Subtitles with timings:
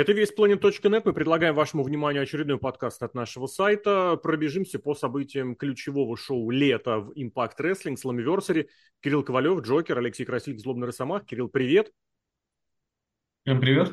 [0.00, 1.02] Это весь Planet.net.
[1.04, 4.16] Мы предлагаем вашему вниманию очередной подкаст от нашего сайта.
[4.16, 8.68] Пробежимся по событиям ключевого шоу лета в Impact Wrestling, Slammiversary.
[9.02, 11.26] Кирилл Ковалев, Джокер, Алексей Красильник, Злобный Росомах.
[11.26, 11.92] Кирилл, привет.
[13.44, 13.92] Всем привет.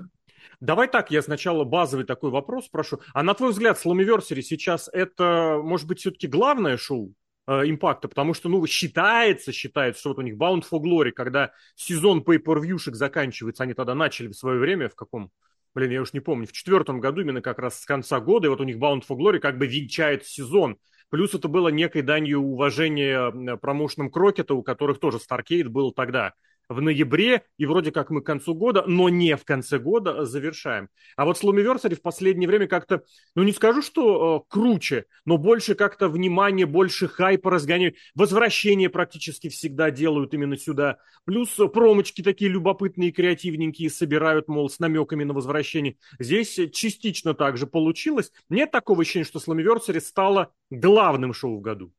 [0.61, 3.01] Давай так, я сначала базовый такой вопрос спрошу.
[3.13, 7.15] А на твой взгляд, Slammiversary сейчас это, может быть, все-таки главное шоу
[7.47, 11.51] э, импакта, потому что, ну, считается, считается, что вот у них Bound for Glory, когда
[11.75, 15.33] сезон pay-per-viewшек заканчивается, они тогда начали в свое время, в каком
[15.77, 18.49] блин, я уж не помню, в четвертом году, именно как раз с конца года, и
[18.49, 20.77] вот у них Bound for Glory как бы венчает сезон.
[21.09, 26.33] Плюс это было некой данью уважения промоушенам Крокета, у которых тоже Starcade был тогда
[26.69, 30.89] в ноябре, и вроде как мы к концу года, но не в конце года завершаем.
[31.15, 33.03] А вот Slammiversary в последнее время как-то,
[33.35, 37.95] ну не скажу, что э, круче, но больше как-то внимания, больше хайпа разгоняют.
[38.15, 40.97] Возвращение практически всегда делают именно сюда.
[41.25, 45.97] Плюс промочки такие любопытные, креативненькие собирают, мол, с намеками на возвращение.
[46.19, 48.31] Здесь частично так же получилось.
[48.49, 51.93] Нет такого ощущения, что Slammiversary стало главным шоу в году.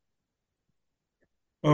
[1.63, 1.69] Э,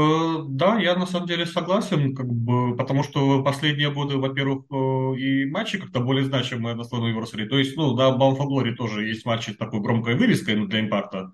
[0.48, 5.44] да, я на самом деле согласен, как бы, потому что последние годы, во-первых, э, и
[5.50, 7.46] матчи как-то более значимые на Slammiversary.
[7.46, 10.80] То есть, ну, да, for Glory тоже есть матчи с такой громкой вывеской ну, для
[10.80, 11.32] импакта.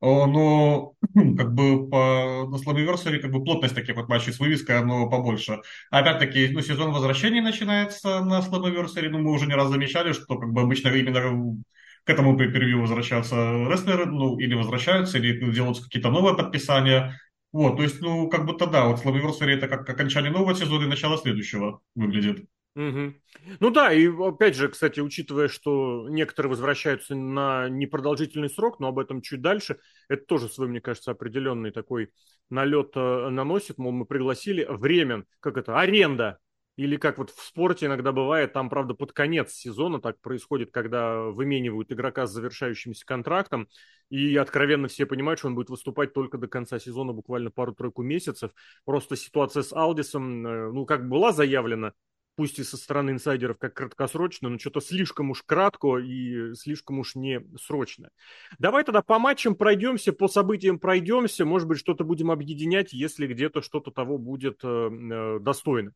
[0.00, 5.08] Но как бы по, на Slammiversary как бы плотность таких вот матчей с вывеской, оно
[5.10, 5.60] побольше.
[5.90, 10.52] Опять-таки, ну, сезон возвращений начинается на Slammiversary, ну, мы уже не раз замечали, что как
[10.52, 11.62] бы обычно именно
[12.04, 13.34] к этому превью возвращаются
[13.68, 17.18] рестлеры, ну, или возвращаются, или делаются какие-то новые подписания.
[17.56, 20.88] Вот, то есть, ну, как будто да, вот Slammiversary это как окончание нового сезона и
[20.88, 22.44] начало следующего выглядит.
[22.74, 23.14] Угу.
[23.60, 28.98] Ну да, и опять же, кстати, учитывая, что некоторые возвращаются на непродолжительный срок, но об
[28.98, 29.78] этом чуть дальше,
[30.10, 32.10] это тоже свой, мне кажется, определенный такой
[32.50, 36.38] налет э, наносит, мол, мы пригласили времен, как это, аренда
[36.76, 41.20] или как вот в спорте иногда бывает, там, правда, под конец сезона так происходит, когда
[41.22, 43.68] выменивают игрока с завершающимся контрактом,
[44.10, 48.52] и откровенно все понимают, что он будет выступать только до конца сезона, буквально пару-тройку месяцев.
[48.84, 51.92] Просто ситуация с Алдисом, э, ну, как была заявлена,
[52.36, 57.14] пусть и со стороны инсайдеров как краткосрочно, но что-то слишком уж кратко и слишком уж
[57.14, 58.10] не срочно.
[58.58, 63.62] Давай тогда по матчам пройдемся, по событиям пройдемся, может быть, что-то будем объединять, если где-то
[63.62, 65.92] что-то того будет э, э достойно.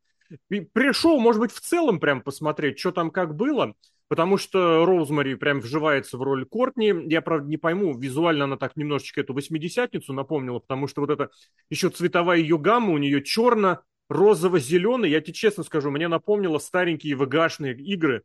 [0.73, 3.75] Пришел, может быть, в целом прям посмотреть, что там как было,
[4.09, 6.95] потому что Роузмари прям вживается в роль Кортни.
[7.07, 11.31] Я, правда, не пойму, визуально она так немножечко эту восьмидесятницу напомнила, потому что вот это
[11.69, 15.11] еще цветовая ее гамма, у нее черно, розово-зеленый.
[15.11, 18.23] Я тебе честно скажу, мне напомнило старенькие ВГшные игры,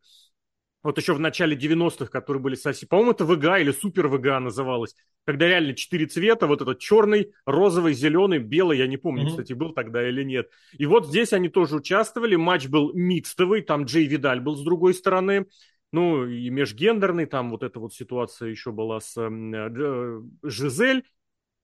[0.86, 2.88] вот еще в начале 90-х, которые были совсем...
[2.88, 4.94] По-моему, это ВГА или Супер ВГА называлось.
[5.24, 9.30] Когда реально четыре цвета, вот этот черный, розовый, зеленый, белый, я не помню, mm-hmm.
[9.30, 10.48] кстати, был тогда или нет.
[10.72, 14.94] И вот здесь они тоже участвовали, матч был микстовый, там Джей Видаль был с другой
[14.94, 15.46] стороны,
[15.92, 21.04] ну и межгендерный, там вот эта вот ситуация еще была с э, Жизель.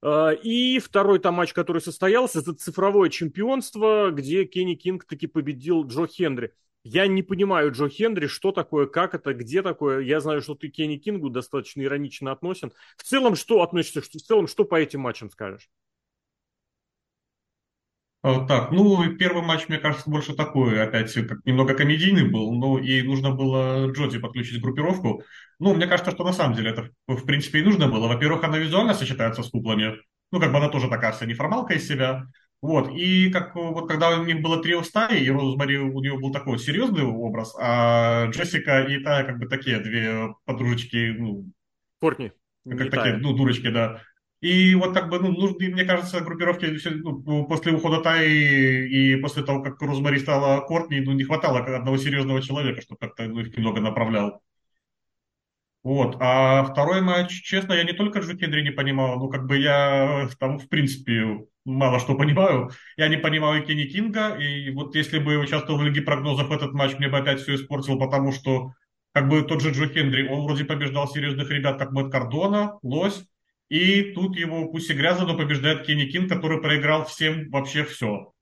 [0.02, 5.86] А, и второй там матч, который состоялся, это цифровое чемпионство, где Кенни Кинг таки победил
[5.86, 6.52] Джо Хенри.
[6.84, 10.00] Я не понимаю, Джо Хенри, что такое, как это, где такое.
[10.00, 12.72] Я знаю, что ты Кенни Кингу достаточно иронично относен.
[12.96, 15.68] В целом, что относишься, в целом, что по этим матчам скажешь?
[18.24, 22.78] А, так, ну, первый матч, мне кажется, больше такой, опять, как немного комедийный был, ну,
[22.78, 25.24] и нужно было Джоди подключить группировку.
[25.58, 28.06] Ну, мне кажется, что на самом деле это, в принципе, и нужно было.
[28.06, 29.96] Во-первых, она визуально сочетается с куплами,
[30.30, 32.28] ну, как бы она тоже такая вся неформалка из себя.
[32.62, 36.30] Вот, и как вот когда у них было трио стаи, и Розмари, у нее был
[36.30, 41.50] такой серьезный образ, а Джессика и та как бы такие две подружечки, ну...
[42.00, 42.30] Кортни.
[42.68, 44.00] Как такие, ну, дурочки, да.
[44.40, 46.66] И вот как бы, ну, нужны, мне кажется, группировки
[47.02, 51.96] ну, после ухода Таи и после того, как Розмари стала Кортни, ну, не хватало одного
[51.96, 54.40] серьезного человека, чтобы как-то ну, их немного направлял.
[55.82, 56.16] Вот.
[56.20, 60.28] А второй матч, честно, я не только Джо Кендри не понимал, ну, как бы я
[60.38, 62.70] там, в принципе, мало что понимаю.
[62.96, 66.96] Я не понимаю Кенни Кинга, и вот если бы участвовал в Лиге прогнозов этот матч,
[66.98, 68.72] мне бы опять все испортил, потому что
[69.12, 73.24] как бы тот же Джо Хендри, он вроде побеждал серьезных ребят, как Мэтт Кардона, Лось,
[73.68, 78.32] и тут его, пусть и грязно, но побеждает Кенни Кинг, который проиграл всем вообще все.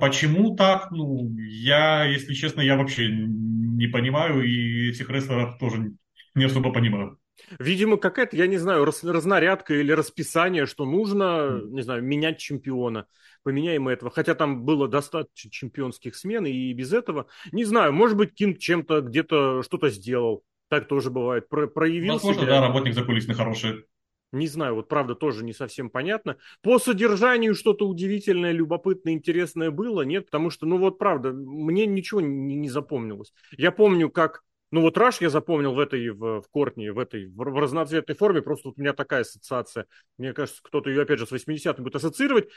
[0.00, 0.90] Почему так?
[0.90, 5.92] Ну, я, если честно, я вообще не понимаю, и этих рестлеров тоже
[6.34, 7.18] не особо понимаю.
[7.58, 13.06] Видимо, какая-то, я не знаю, раз, разнарядка или расписание, что нужно, не знаю, менять чемпиона.
[13.42, 14.12] Поменяем этого.
[14.12, 17.26] Хотя там было достаточно чемпионских смен, и без этого.
[17.50, 20.44] Не знаю, может быть, Кинг чем-то где-то что-то сделал.
[20.68, 21.48] Так тоже бывает.
[21.48, 22.52] Про проявил Возможно, себя.
[22.52, 23.84] да, работник закулисный хороший.
[24.32, 26.38] Не знаю, вот правда тоже не совсем понятно.
[26.62, 30.26] По содержанию что-то удивительное, любопытное, интересное было, нет?
[30.26, 33.34] Потому что, ну вот правда, мне ничего не, не запомнилось.
[33.58, 37.26] Я помню, как ну вот Раш я запомнил в этой, в, в Кортни, в этой,
[37.26, 39.84] в, в разноцветной форме, просто вот у меня такая ассоциация.
[40.16, 42.48] Мне кажется, кто-то ее, опять же, с 80-м будет ассоциировать.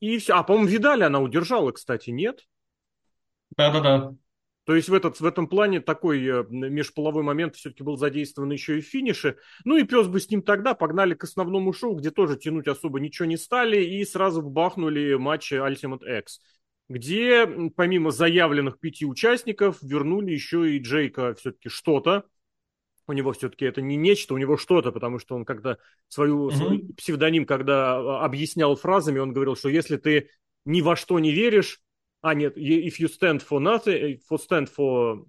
[0.00, 0.34] И все.
[0.34, 2.44] А, по-моему, Видали она удержала, кстати, нет?
[3.56, 4.14] Да-да-да.
[4.64, 8.78] То есть в, этот, в этом плане такой э, межполовой момент все-таки был задействован еще
[8.78, 9.36] и в финише.
[9.64, 13.00] Ну и пес бы с ним тогда погнали к основному шоу, где тоже тянуть особо
[13.00, 16.40] ничего не стали и сразу бахнули матчи Ultimate X
[16.90, 17.46] где
[17.76, 22.24] помимо заявленных пяти участников вернули еще и Джейка все-таки что-то.
[23.06, 25.78] У него все-таки это не нечто, у него что-то, потому что он когда
[26.08, 26.54] свою, mm-hmm.
[26.56, 30.30] свой псевдоним, когда а, объяснял фразами, он говорил, что если ты
[30.64, 31.80] ни во что не веришь,
[32.22, 35.24] а нет, if you stand for nothing, for stand for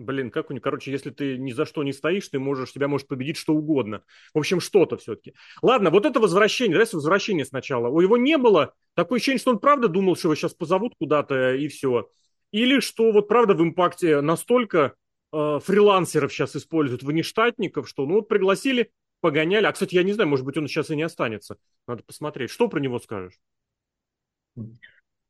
[0.00, 2.88] Блин, как у них, короче, если ты ни за что не стоишь, ты можешь, тебя
[2.88, 4.02] может победить что угодно.
[4.32, 5.34] В общем, что-то все-таки.
[5.60, 7.88] Ладно, вот это возвращение, давайте возвращение сначала.
[7.88, 11.54] У него не было такое ощущение, что он правда думал, что его сейчас позовут куда-то
[11.54, 12.08] и все.
[12.50, 14.94] Или что вот правда в импакте настолько
[15.34, 18.90] э, фрилансеров сейчас используют, внештатников, что ну вот пригласили,
[19.20, 19.66] погоняли.
[19.66, 21.58] А, кстати, я не знаю, может быть, он сейчас и не останется.
[21.86, 22.50] Надо посмотреть.
[22.50, 23.38] Что про него скажешь?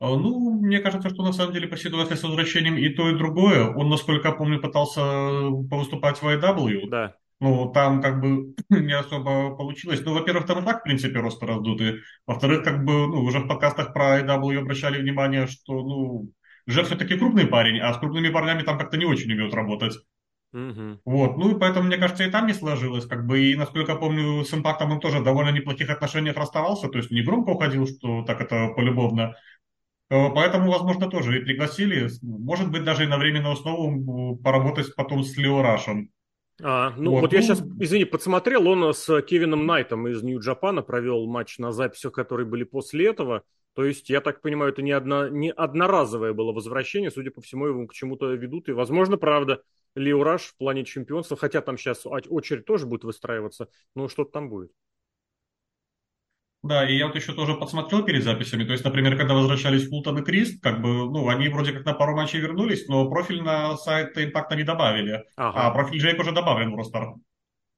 [0.01, 3.19] А, ну, мне кажется, что на самом деле по ситуации с возвращением и то, и
[3.19, 3.67] другое.
[3.67, 5.01] Он, насколько я помню, пытался
[5.71, 6.89] повыступать в IW.
[6.89, 7.15] Да.
[7.39, 10.01] Ну, там как бы не особо получилось.
[10.05, 12.01] Ну, во-первых, там и так, в принципе, рост раздутый.
[12.27, 16.31] Во-вторых, как бы, ну, уже в подкастах про IW обращали внимание, что, ну,
[16.67, 19.97] Жек все-таки крупный парень, а с крупными парнями там как-то не очень умеют работать.
[20.53, 21.01] Угу.
[21.05, 23.99] Вот, ну и поэтому, мне кажется, и там не сложилось, как бы, и, насколько я
[23.99, 27.87] помню, с импактом он тоже в довольно неплохих отношениях расставался, то есть не громко уходил,
[27.87, 29.37] что так это полюбовно,
[30.11, 32.11] поэтому, возможно, тоже и пригласили.
[32.21, 36.11] Может быть, даже и на временную основу поработать потом с Лео Рашем.
[36.63, 40.83] А, ну вот, вот я сейчас, ну, извини, подсмотрел, он с Кевином Найтом из Нью-Джапана
[40.83, 43.45] провел матч на записях, которые были после этого.
[43.75, 47.67] То есть, я так понимаю, это не, одно, не одноразовое было возвращение, судя по всему,
[47.67, 48.69] его к чему-то ведут.
[48.69, 49.63] И, возможно, правда,
[49.95, 54.51] Лео Раш в плане чемпионства, хотя там сейчас очередь тоже будет выстраиваться, но что-то там
[54.51, 54.73] будет.
[56.63, 58.65] Да, и я вот еще тоже подсмотрел перед записями.
[58.65, 61.95] То есть, например, когда возвращались Фултон и Крист, как бы, ну, они вроде как на
[61.95, 65.25] пару матчей вернулись, но профиль на сайт импакта не добавили.
[65.37, 65.69] Ага.
[65.69, 67.15] А профиль Джейк уже добавлен в ростер.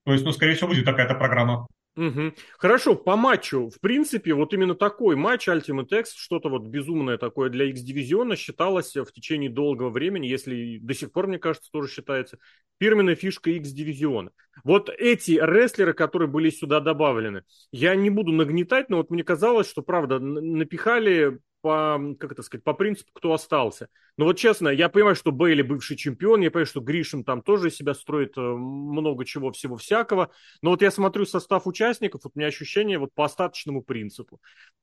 [0.04, 1.68] То есть, ну, скорее всего, будет такая-то программа.
[1.94, 2.32] Угу.
[2.56, 7.50] Хорошо, по матчу, в принципе, вот именно такой матч Ultimate X, что-то вот безумное такое
[7.50, 12.38] для X-дивизиона считалось в течение долгого времени, если до сих пор, мне кажется, тоже считается,
[12.80, 14.30] фирменной фишкой X-дивизиона.
[14.64, 17.42] Вот эти рестлеры, которые были сюда добавлены,
[17.72, 22.64] я не буду нагнетать, но вот мне казалось, что, правда, напихали по, как это сказать,
[22.64, 23.88] по принципу, кто остался.
[24.18, 27.70] Но вот честно, я понимаю, что Бейли бывший чемпион, я понимаю, что Гришин там тоже
[27.70, 30.30] себя строит э, много чего, всего всякого.
[30.60, 34.40] Но вот я смотрю состав участников, вот у меня ощущение вот по остаточному принципу.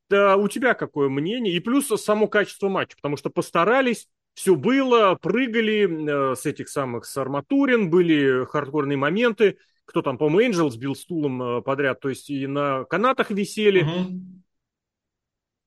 [0.10, 1.54] Да, у тебя какое мнение?
[1.54, 7.06] И плюс само качество матча, потому что постарались, все было, прыгали э, с этих самых,
[7.06, 12.30] с арматурин, были хардкорные моменты, кто там, по-моему, Энджел сбил стулом э, подряд, то есть
[12.30, 13.82] и на канатах висели.
[13.82, 14.40] Угу.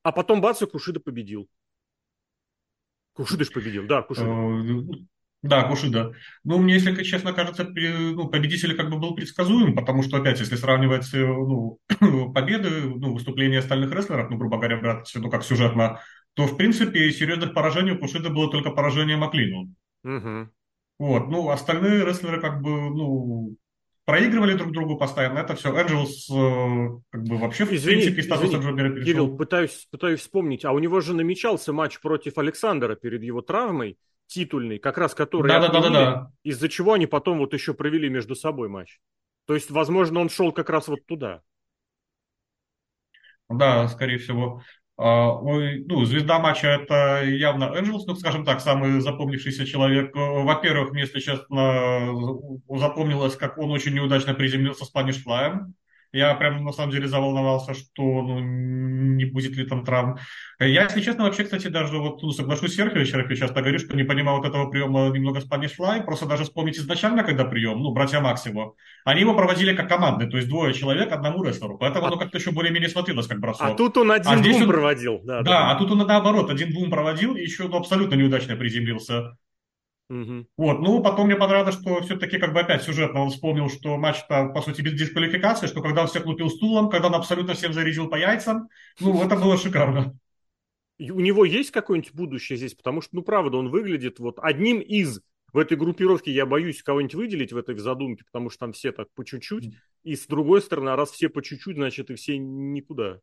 [0.02, 1.48] А потом бац, и Кушида победил.
[3.14, 4.26] Кушида же победил, да, Кушида.
[4.26, 4.82] Э,
[5.42, 6.14] да, Кушида.
[6.44, 10.56] Ну, мне, если честно, кажется, ну, победитель как бы был предсказуем, потому что, опять, если
[10.56, 11.78] сравнивать э, ну,
[12.32, 16.00] победы, ну, выступления остальных рестлеров, ну, грубо говоря, брать, ну, как сюжетно,
[16.34, 19.74] то, в принципе, серьезных поражений у Кушида было только поражение Маклину.
[20.04, 20.50] Угу.
[20.98, 23.56] Вот, ну, остальные рестлеры, как бы, ну,
[24.04, 25.38] проигрывали друг другу постоянно.
[25.38, 25.74] Это все.
[25.74, 26.26] Энджелс
[27.10, 29.06] как бы вообще извини, в принципе статус извини, Джобера перешел.
[29.06, 30.64] Кирилл, пытаюсь, пытаюсь вспомнить.
[30.64, 35.48] А у него же намечался матч против Александра перед его травмой титульный, как раз который
[35.48, 36.30] да, да, да, да, да.
[36.42, 38.98] из-за чего они потом вот еще провели между собой матч.
[39.46, 41.42] То есть, возможно, он шел как раз вот туда.
[43.48, 44.62] Да, скорее всего.
[44.98, 50.14] А, ну, звезда матча это явно Энджелс, ну, скажем так, самый запомнившийся человек.
[50.14, 52.08] Во-первых, мне, если честно,
[52.68, 55.60] запомнилось, как он очень неудачно приземлился с Fly.
[56.12, 60.18] Я прям на самом деле заволновался, что ну, не будет ли там травм.
[60.60, 63.96] Я, если честно, вообще, кстати, даже вот ну, соглашусь с Серхио, Серхио часто говорит, что
[63.96, 66.04] не понимал вот этого приема немного Spanish Fly.
[66.04, 68.74] Просто даже вспомнить изначально, когда прием, ну, братья Максимо,
[69.06, 71.78] они его проводили как командный, то есть двое человек одному рестлеру.
[71.78, 72.08] Поэтому а...
[72.08, 73.66] оно как-то еще более-менее смотрелось как бросок.
[73.66, 74.68] А тут он один-двум а он...
[74.68, 75.20] проводил.
[75.24, 79.38] Да, да, да, а тут он наоборот, один-двум проводил и еще ну, абсолютно неудачно приземлился.
[80.10, 80.46] Угу.
[80.58, 84.48] Вот, ну, потом мне понравилось, что все-таки как бы опять сюжетно он вспомнил, что матч-то,
[84.48, 88.08] по сути, без дисквалификации, что когда он всех лупил стулом, когда он абсолютно всем зарядил
[88.08, 88.68] по яйцам,
[89.00, 90.14] ну, это было шикарно.
[90.98, 92.74] у него есть какое-нибудь будущее здесь?
[92.74, 95.20] Потому что, ну, правда, он выглядит вот одним из
[95.52, 99.08] в этой группировке я боюсь кого-нибудь выделить в этой задумке, потому что там все так
[99.14, 99.70] по чуть-чуть.
[100.02, 103.20] И с другой стороны, а раз все по чуть-чуть, значит, и все никуда.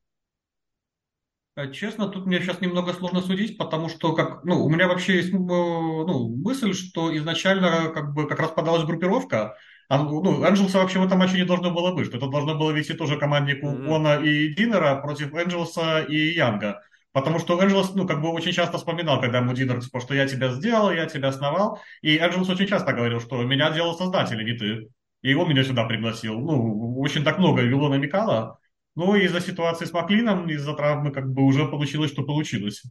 [1.55, 5.17] Э, честно, тут мне сейчас немного сложно судить, потому что как, ну, у меня вообще
[5.17, 9.55] есть ну, мысль, что изначально как бы как раз подалась группировка,
[9.89, 12.71] а, ну, Энджелса вообще в этом матче не должно было быть, что это должно было
[12.71, 14.23] вести тоже команднику mm-hmm.
[14.23, 16.81] и Динера против Энджелса и Янга.
[17.11, 20.27] Потому что Энджелс, ну, как бы очень часто вспоминал, когда ему Динер, типа, что я
[20.27, 21.79] тебя сделал, я тебя основал.
[22.03, 24.89] И Энджелс очень часто говорил, что меня делал создатель, а не ты.
[25.23, 26.39] И он меня сюда пригласил.
[26.39, 28.58] Ну, очень так много Вило намекало.
[28.95, 32.83] Но из-за ситуации с Маклином, из-за травмы, как бы уже получилось, что получилось.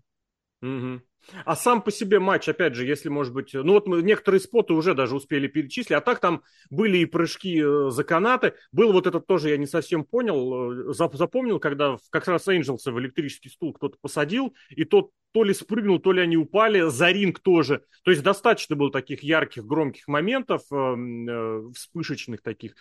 [0.61, 1.01] Угу.
[1.45, 4.73] А сам по себе матч, опять же, если, может быть, ну вот мы некоторые споты
[4.73, 8.55] уже даже успели перечислить, а так там были и прыжки э, за канаты.
[8.73, 12.99] Был вот этот тоже, я не совсем понял, э, запомнил, когда как раз Эйнджелса в
[12.99, 17.41] электрический стул кто-то посадил, и тот то ли спрыгнул, то ли они упали, за ринг
[17.41, 17.83] тоже.
[18.05, 22.75] То есть достаточно было таких ярких, громких моментов, э, э, вспышечных таких.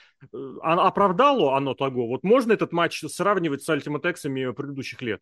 [0.61, 2.07] А оправдало оно того?
[2.07, 5.21] Вот можно этот матч сравнивать с X предыдущих лет?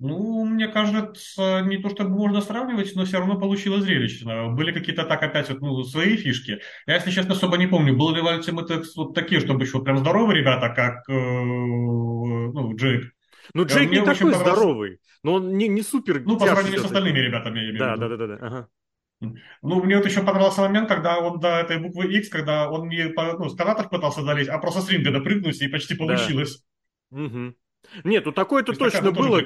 [0.00, 4.48] Ну, мне кажется, не то чтобы можно сравнивать, но все равно получилось зрелищно.
[4.50, 6.60] Были какие-то так опять вот, ну, свои фишки.
[6.86, 9.98] Я, если честно, особо не помню, было ли в Ultimate вот такие, чтобы еще прям
[9.98, 13.12] здоровые ребята, как э, ну, Джейк.
[13.54, 17.18] Ну, Джейк не такой здоровый, но он не, не супер Ну, по сравнению с остальными
[17.18, 18.68] ребятами, я имею да, да, да, да, да, ага.
[19.20, 23.08] Ну, мне вот еще понравился момент, когда он до этой буквы X, когда он не
[23.08, 26.62] ну, с канатов пытался залезть, а просто с ринга допрыгнуть, и почти получилось.
[27.10, 27.24] Да.
[27.24, 27.54] Угу.
[28.04, 29.40] Нет, ну такое-то точно было,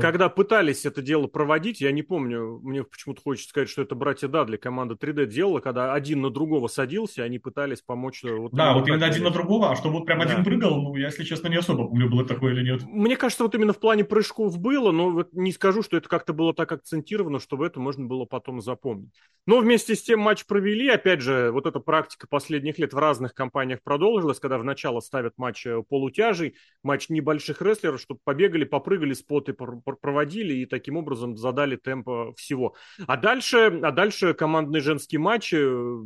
[0.00, 1.80] когда пытались это дело проводить.
[1.80, 5.92] Я не помню, мне почему-то хочется сказать, что это братья Дадли, команда 3D делала, когда
[5.92, 8.24] один на другого садился, они пытались помочь.
[8.24, 10.26] Э, вот да, вот именно один на другого, а чтобы вот прям да.
[10.26, 12.82] один прыгал, ну, я, если честно, не особо помню, было такое или нет.
[12.84, 16.32] Мне кажется, вот именно в плане прыжков было, но вот не скажу, что это как-то
[16.32, 19.12] было так акцентировано, чтобы это можно было потом запомнить.
[19.46, 20.88] Но вместе с тем матч провели.
[20.88, 25.34] Опять же, вот эта практика последних лет в разных компаниях продолжилась, когда в начало ставят
[25.36, 31.76] матч э, полутяжей, матч небольших рестлеров, чтобы побегали, попрыгали, споты проводили и таким образом задали
[31.76, 32.74] темп э, всего.
[33.06, 36.02] А дальше, а дальше командный женский матч, э,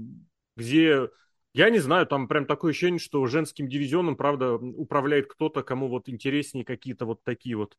[0.57, 1.09] где
[1.55, 6.09] я не знаю, там прям такое ощущение, что женским дивизионом, правда, управляет кто-то, кому вот
[6.09, 7.77] интереснее какие-то вот такие вот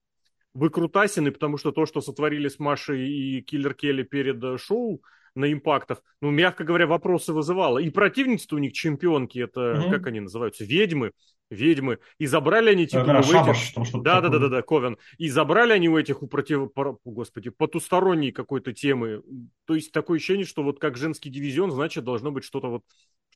[0.56, 5.04] выкрутасины, потому что то, что сотворили с Машей и Киллер Келли перед шоу,
[5.38, 7.78] на импактах, ну, мягко говоря, вопросы вызывало.
[7.78, 9.92] И противницы у них чемпионки, это, угу.
[9.92, 11.12] как они называются, ведьмы,
[11.50, 12.00] ведьмы.
[12.18, 14.02] И забрали они типа да, у шабаш, этих...
[14.02, 14.98] да, да, да, да, да, Ковен.
[15.18, 16.70] И забрали они у этих у против...
[17.06, 19.22] Господи, потусторонней какой-то темы.
[19.66, 22.84] То есть такое ощущение, что вот как женский дивизион, значит, должно быть что-то вот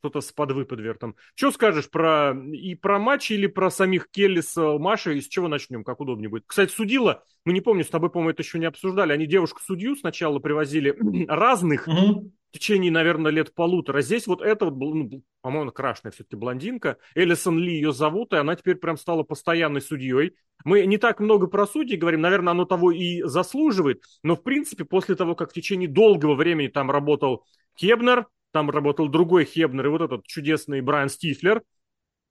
[0.02, 1.14] что-то с подвыподвертом.
[1.36, 5.22] Что скажешь про и про матч или про самих Келли с э, Машей?
[5.22, 5.84] С чего начнем?
[5.84, 6.42] Как удобнее будет?
[6.44, 9.12] Кстати, судила, мы не помню, с тобой, по-моему, это еще не обсуждали.
[9.12, 10.96] Они девушку-судью сначала привозили
[11.28, 12.32] разных угу.
[12.50, 14.02] в течение, наверное, лет полутора.
[14.02, 16.96] Здесь вот это вот, ну, по-моему, крашная все-таки блондинка.
[17.14, 20.34] Элисон Ли ее зовут, и она теперь прям стала постоянной судьей.
[20.64, 24.84] Мы не так много про судей говорим, наверное, оно того и заслуживает, но, в принципе,
[24.84, 27.44] после того, как в течение долгого времени там работал
[27.78, 31.62] Хебнер, там работал другой Хебнер и вот этот чудесный Брайан Стифлер.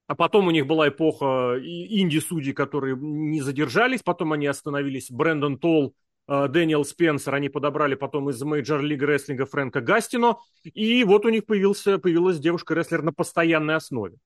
[0.06, 5.10] А потом у них была эпоха инди-судей, которые не задержались, потом они остановились.
[5.10, 5.94] Брэндон Толл,
[6.28, 10.38] э, Дэниел Спенсер, они подобрали потом из Major лига рестлинга Фрэнка Гастино.
[10.64, 14.16] И вот у них появился, появилась девушка-рестлер на постоянной основе.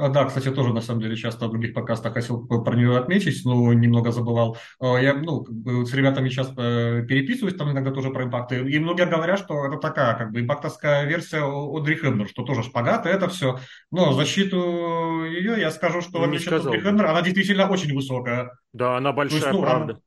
[0.00, 3.44] А, да, кстати, тоже на самом деле часто в других подкастах хотел про нее отметить,
[3.44, 4.56] но немного забывал.
[4.80, 8.78] А, я ну, как бы с ребятами часто переписываюсь, там иногда тоже про импакты, и
[8.78, 13.28] многие говорят, что это такая как бы импактовская версия Одри Хэмнер, что тоже шпагат, это
[13.28, 13.58] все.
[13.90, 18.52] Но защиту ее я скажу, что ну, насчет Одри Хэмнер, она действительно очень высокая.
[18.72, 19.92] Да, она большая, есть, ну, правда.
[19.92, 20.00] Она,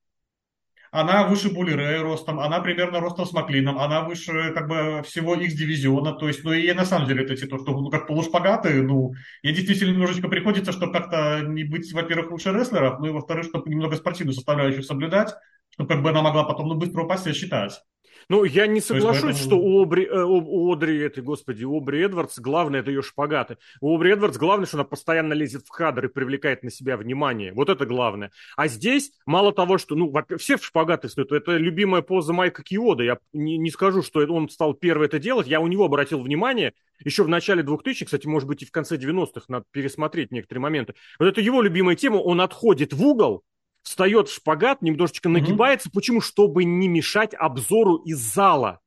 [0.93, 5.33] она выше Були Рэй ростом, она примерно ростом с Маклином, она выше как бы всего
[5.33, 9.13] X-дивизиона, то есть, ну и на самом деле это то, что ну, как полушпагаты, ну,
[9.41, 13.71] ей действительно немножечко приходится, чтобы как-то не быть, во-первых, лучше рестлеров, ну и во-вторых, чтобы
[13.71, 15.33] немного спортивную составляющую соблюдать,
[15.71, 17.81] чтобы как бы она могла потом ну, быстро упасть и считать.
[18.29, 19.45] Ну, я не соглашусь, поэтому...
[19.45, 23.57] что у, Обри, э, у Одри, это, господи, у Обри Эдвардс главное это ее шпагаты.
[23.81, 27.53] У Обри Эдвардс главное, что она постоянно лезет в кадр и привлекает на себя внимание.
[27.53, 28.31] Вот это главное.
[28.55, 31.31] А здесь мало того, что, ну, все в шпагаты стоят.
[31.31, 33.03] Это любимая поза Майка Киода.
[33.03, 35.47] Я не, не скажу, что он стал первый это делать.
[35.47, 38.97] Я у него обратил внимание еще в начале 2000 кстати, может быть, и в конце
[38.97, 40.95] 90-х надо пересмотреть некоторые моменты.
[41.19, 42.17] Вот это его любимая тема.
[42.17, 43.43] Он отходит в угол,
[43.83, 45.89] встает в шпагат, немножечко нагибается.
[45.89, 45.93] Mm-hmm.
[45.93, 46.21] Почему?
[46.21, 48.79] Чтобы не мешать обзору из зала.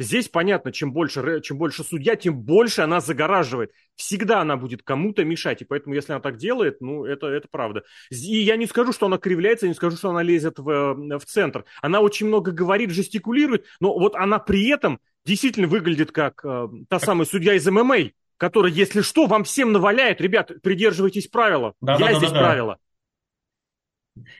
[0.00, 3.72] Здесь понятно, чем больше, чем больше судья, тем больше она загораживает.
[3.96, 5.60] Всегда она будет кому-то мешать.
[5.62, 7.82] И поэтому, если она так делает, ну, это, это правда.
[8.10, 11.24] И я не скажу, что она кривляется, я не скажу, что она лезет в, в
[11.24, 11.64] центр.
[11.82, 17.00] Она очень много говорит, жестикулирует, но вот она при этом действительно выглядит как э, та
[17.00, 20.20] самая судья из ММА, которая, если что, вам всем наваляет.
[20.20, 21.74] Ребят, придерживайтесь правила.
[21.80, 22.40] Да, Я да, здесь да, да.
[22.44, 22.78] правила.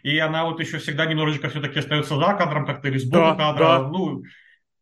[0.02, 3.64] И она вот еще всегда немножечко все-таки остается за кадром, как-то или сбоку да, кадра.
[3.64, 3.88] Да.
[3.88, 4.22] Ну,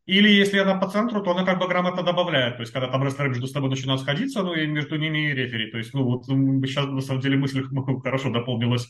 [0.07, 2.55] или если она по центру, то она как бы грамотно добавляет.
[2.55, 5.69] То есть, когда там рестлеры между собой начинают сходиться, ну и между ними и рефери.
[5.69, 7.63] То есть, ну вот сейчас на самом деле мысль
[8.03, 8.85] хорошо дополнилась.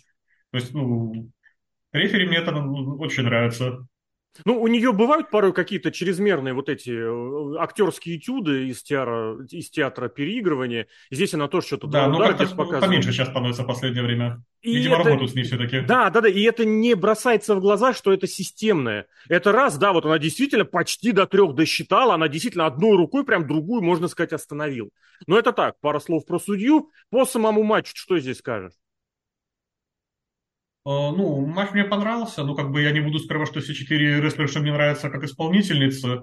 [0.52, 1.32] То есть, ну,
[1.92, 3.80] рефери мне это ну, очень нравится.
[4.46, 9.70] Ну, у нее бывают порой какие-то чрезмерные вот эти э, актерские этюды из театра, из
[9.70, 10.88] театра переигрывания.
[11.12, 12.82] Здесь она тоже что-то да, ну как-то показывает.
[12.82, 14.44] поменьше сейчас становится в последнее время.
[14.62, 15.06] И Видимо, это...
[15.06, 15.82] работают с ней все-таки.
[15.82, 19.08] Да, да, да, и это не бросается в глаза, что это системное.
[19.30, 23.48] Это раз, да, вот она действительно почти до трех досчитала, она действительно одной рукой прям
[23.48, 24.92] другую, можно сказать, остановил.
[25.26, 26.92] Но это так, пара слов про судью.
[27.10, 28.74] По самому матчу что здесь скажешь?
[30.88, 34.22] Э, ну, матч мне понравился, ну, как бы я не буду скрывать, что все четыре
[34.22, 36.22] рестлерши мне нравятся как исполнительницы.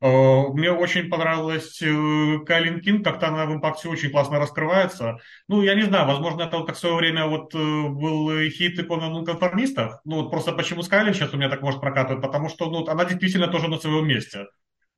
[0.00, 5.18] Э, мне очень понравилась э, Кайлин Кинг, как-то она в импакте очень классно раскрывается.
[5.46, 9.10] Ну, я не знаю, возможно, это вот как в свое время вот был хит икона
[9.10, 10.00] нонконформистов.
[10.04, 13.04] Ну, вот просто почему Скайлин сейчас у меня так может прокатывать, потому что, ну, она
[13.04, 14.46] действительно тоже на своем месте.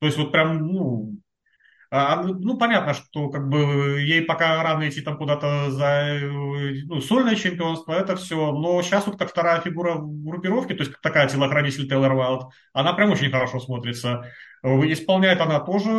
[0.01, 1.19] То есть вот прям, ну,
[1.93, 7.93] ну, понятно, что как бы ей пока рано идти там куда-то за ну, сольное чемпионство,
[7.93, 8.51] это все.
[8.51, 12.95] Но сейчас вот как вторая фигура в группировке, то есть такая телохранитель Тейлор Уайлд, она
[12.95, 14.25] прям очень хорошо смотрится.
[14.63, 15.91] Исполняет она тоже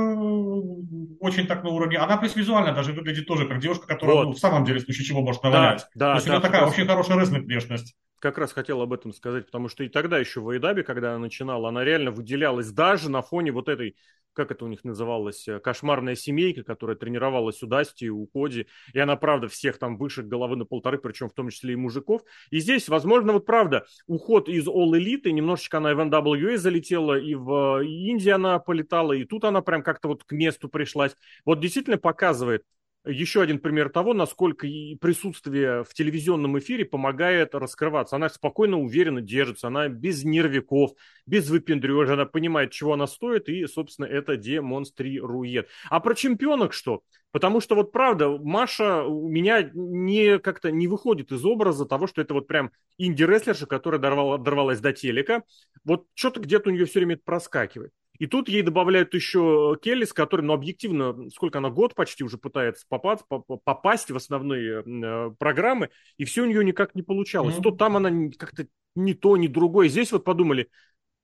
[1.20, 2.00] очень так на уровне.
[2.00, 4.24] Она плюс визуально даже выглядит тоже как девушка, которая вот.
[4.24, 5.86] ну, в самом деле в случае чего может навалять.
[5.94, 8.82] Да, да, то есть да, у нее такая очень хорошая рызная внешность как раз хотел
[8.82, 12.12] об этом сказать, потому что и тогда еще в Айдабе, когда она начинала, она реально
[12.12, 13.98] выделялась даже на фоне вот этой
[14.32, 18.98] как это у них называлось, э, кошмарная семейка, которая тренировалась у Дасти, у Коди, и
[18.98, 22.24] она, правда, всех там выше головы на полторы, причем в том числе и мужиков.
[22.50, 27.20] И здесь, возможно, вот правда, уход из All Elite, немножечко она и в NWA залетела,
[27.20, 31.16] и в э, Индии она полетала, и тут она прям как-то вот к месту пришлась.
[31.46, 32.64] Вот действительно показывает,
[33.06, 34.68] еще один пример того, насколько
[35.02, 38.16] присутствие в телевизионном эфире помогает раскрываться.
[38.16, 40.92] Она спокойно, уверенно держится, она без нервиков,
[41.26, 45.68] без выпендрежа, она понимает, чего она стоит, и, собственно, это демонстрирует.
[45.90, 47.02] А про чемпионок что?
[47.32, 52.22] Потому что вот правда, Маша у меня не как-то не выходит из образа того, что
[52.22, 55.44] это вот прям инди-рестлерша, которая дорвала, дорвалась до телека.
[55.84, 57.92] Вот что-то где-то у нее все время проскакивает.
[58.20, 62.86] И тут ей добавляют еще Келлис, который, ну, объективно, сколько она, год почти уже пытается
[62.88, 63.24] попасть,
[63.64, 67.56] попасть в основные э, программы, и все у нее никак не получалось.
[67.56, 67.64] Mm-hmm.
[67.64, 69.88] То там она как-то не то, ни другое.
[69.88, 70.70] Здесь вот подумали,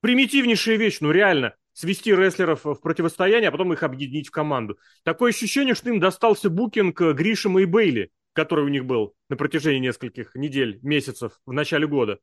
[0.02, 4.78] примитивнейшая вещь, ну реально, свести рестлеров в противостояние, а потом их объединить в команду.
[5.04, 9.80] Такое ощущение, что им достался букинг Гришема и Бейли, который у них был на протяжении
[9.80, 12.19] нескольких недель, месяцев в начале года.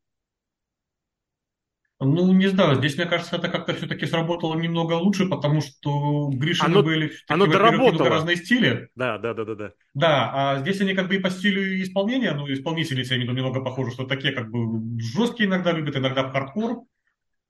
[1.99, 6.67] Ну, не знаю, здесь, мне кажется, это как-то все-таки сработало немного лучше, потому что Гришины
[6.67, 8.91] оно, были оно немного разные стили.
[8.95, 9.73] Да, да, да, да, да.
[9.95, 13.63] Да, а здесь они как бы и по стилю исполнения, ну, исполнители, я имею немного
[13.63, 16.83] похожи, что такие как бы жесткие иногда любят, иногда в хардкор.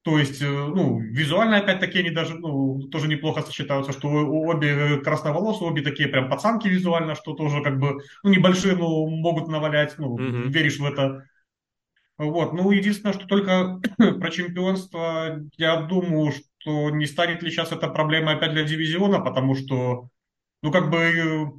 [0.07, 5.69] То есть, э, ну, визуально опять-таки они даже, ну, тоже неплохо сочетаются, что обе красноволосые,
[5.69, 10.17] обе такие прям пацанки визуально, что тоже как бы, ну, небольшие, но могут навалять, ну,
[10.17, 10.49] mm-hmm.
[10.51, 11.25] веришь в это.
[12.19, 17.89] Вот, ну, единственное, что только про чемпионство, я думаю, что не станет ли сейчас это
[17.89, 20.09] проблемой опять для дивизиона, потому что,
[20.63, 21.53] ну, как бы,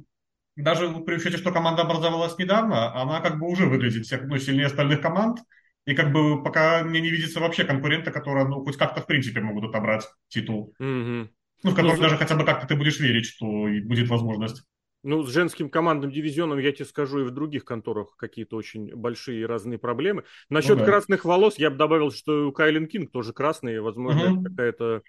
[0.56, 4.66] даже при учете, что команда образовалась недавно, она как бы уже выглядит всех, ну, сильнее
[4.66, 5.38] остальных команд,
[5.86, 9.40] и как бы пока мне не видится вообще конкурента, который, ну, хоть как-то в принципе
[9.40, 10.74] могут отобрать титул.
[10.80, 11.28] Mm-hmm.
[11.62, 14.64] Ну, в который ну, даже хотя бы как-то ты будешь верить, что будет возможность.
[15.04, 19.42] Ну, с женским командным дивизионом, я тебе скажу, и в других конторах какие-то очень большие
[19.42, 20.24] и разные проблемы.
[20.48, 20.86] Насчет ну, да.
[20.86, 23.80] красных волос я бы добавил, что у Кайлин Кинг тоже красные.
[23.80, 24.44] Возможно, угу.
[24.44, 25.02] какая-то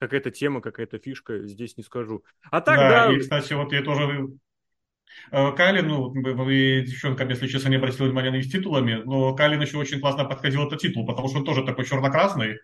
[0.00, 2.24] какая-то тема, какая-то фишка, здесь не скажу.
[2.50, 3.08] А так, да.
[3.08, 3.12] да...
[3.12, 4.28] И, кстати, вот я тоже...
[5.30, 9.60] Э, Кайлин, ну, вы, девчонка, если честно, не обратила внимания на с титулами, но Кайлин
[9.60, 12.58] еще очень классно подходил этот титул, потому что он тоже такой черно-красный.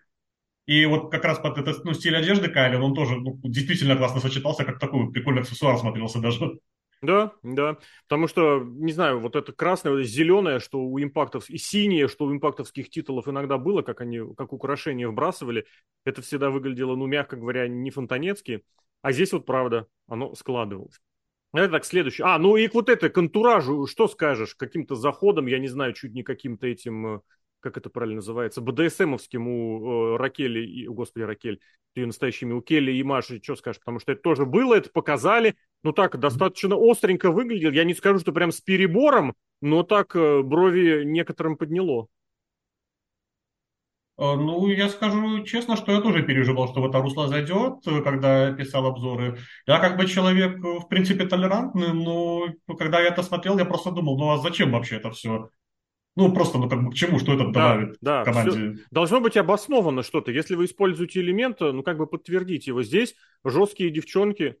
[0.65, 4.19] И вот как раз под этот ну, стиль одежды Кайлин, он тоже ну, действительно классно
[4.19, 6.59] сочетался, как такой прикольный аксессуар смотрелся даже.
[7.01, 7.77] Да, да.
[8.07, 12.07] Потому что, не знаю, вот это красное, вот это зеленое, что у импактов, и синее,
[12.07, 15.65] что у импактовских титулов иногда было, как они, как украшение вбрасывали,
[16.03, 18.63] это всегда выглядело, ну, мягко говоря, не фонтанецки.
[19.01, 20.99] А здесь вот, правда, оно складывалось.
[21.53, 22.23] Это так, следующий.
[22.23, 24.55] А, ну и к вот этой контуражу, что скажешь?
[24.55, 27.19] Каким-то заходом, я не знаю, чуть не каким-то этим э,
[27.65, 31.59] как это правильно называется, БДСМовским у э, Ракели, и, господи, Ракель,
[31.95, 35.55] ее настоящими, у Келли и Маши, что скажешь, потому что это тоже было, это показали,
[35.83, 40.41] ну так, достаточно остренько выглядел, я не скажу, что прям с перебором, но так э,
[40.43, 42.07] брови некоторым подняло.
[44.17, 48.01] Э, Ну, я скажу честно, что я тоже переживал, что в это русло зайдет, э,
[48.01, 49.37] когда я писал обзоры.
[49.67, 52.47] Я как бы человек, э, в принципе, толерантный, но
[52.79, 55.49] когда я это смотрел, я просто думал, ну а зачем вообще это все?
[56.15, 58.85] Ну, просто, ну как бы к чему, что это Да, добавит да, все команде?
[58.91, 60.31] должно быть обосновано что-то.
[60.31, 62.83] Если вы используете элемент, ну как бы подтвердите его.
[62.83, 64.55] Здесь жесткие девчонки.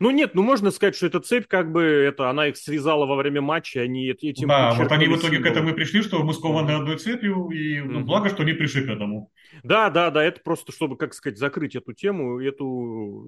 [0.00, 3.16] Ну нет, ну можно сказать, что эта цепь как бы это она их связала во
[3.16, 6.22] время матча, они эт- этим Да, вот они в итоге к этому и пришли, что
[6.22, 8.06] мы скованы одной цепью, и ну, Мгм.
[8.06, 9.30] благо, что они пришли к этому.
[9.62, 13.26] Да, да, да, это просто чтобы, как сказать, закрыть эту тему, эту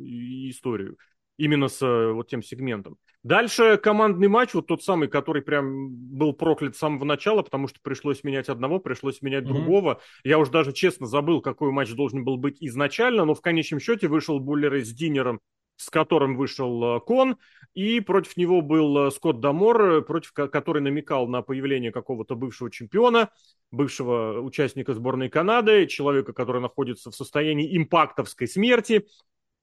[0.50, 0.98] историю.
[1.38, 2.98] Именно с э, вот тем сегментом.
[3.22, 7.78] Дальше командный матч, вот тот самый, который прям был проклят с самого начала, потому что
[7.80, 9.54] пришлось менять одного, пришлось менять Мгм.
[9.54, 10.00] другого.
[10.24, 14.08] Я уже даже честно забыл, какой матч должен был быть изначально, но в конечном счете
[14.08, 15.40] вышел Буллер с Динером,
[15.76, 17.36] с которым вышел э, Кон,
[17.72, 22.70] и против него был э, Скотт Дамор, против ко- который намекал на появление какого-то бывшего
[22.70, 23.30] чемпиона
[23.70, 29.06] бывшего участника сборной Канады, человека, который находится в состоянии импактовской смерти,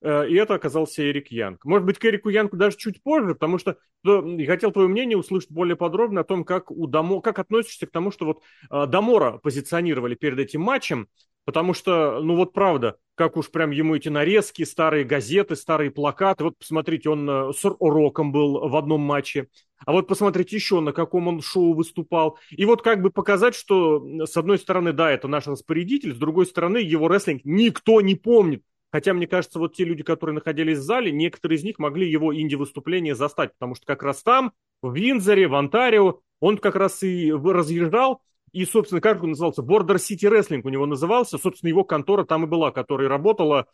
[0.01, 1.65] и это оказался Эрик Янг.
[1.65, 5.17] Может быть, к Эрику Янгу даже чуть позже, потому что э, я хотел твое мнение
[5.17, 7.21] услышать более подробно о том, как, у Дамо...
[7.21, 11.07] как относишься к тому, что вот э, Дамора позиционировали перед этим матчем,
[11.45, 16.43] потому что, ну вот правда, как уж прям ему эти нарезки, старые газеты, старые плакаты.
[16.43, 19.47] Вот посмотрите, он э, с Роком был в одном матче.
[19.85, 22.37] А вот посмотрите еще, на каком он шоу выступал.
[22.49, 26.45] И вот как бы показать, что с одной стороны, да, это наш распорядитель, с другой
[26.45, 28.63] стороны, его рестлинг никто не помнит.
[28.91, 32.33] Хотя, мне кажется, вот те люди, которые находились в зале, некоторые из них могли его
[32.33, 37.31] инди-выступление застать, потому что как раз там, в Винзоре, в Онтарио, он как раз и
[37.31, 38.21] разъезжал,
[38.51, 39.63] и, собственно, как он назывался?
[39.63, 41.37] Border City Wrestling у него назывался.
[41.37, 43.67] Собственно, его контора там и была, которая работала.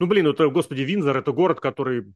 [0.00, 2.12] Ну, блин, это, господи, Винзор, это город, который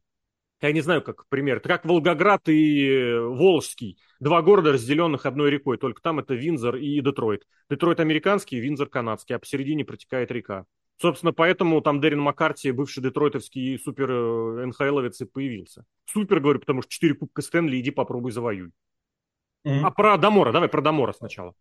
[0.61, 3.97] я не знаю, как пример, это как Волгоград и э, Волжский.
[4.19, 7.43] Два города, разделенных одной рекой, только там это Винзор и Детройт.
[7.69, 10.65] Детройт американский, Винзор канадский, а посередине протекает река.
[10.99, 15.85] Собственно, поэтому там Дэрин Маккарти, бывший детройтовский супер э, НХЛовец, и появился.
[16.05, 18.71] Супер, говорю, потому что четыре кубка Стэнли, иди попробуй завоюй.
[19.63, 19.93] А Мгм.
[19.93, 21.53] про Дамора, давай про Дамора сначала.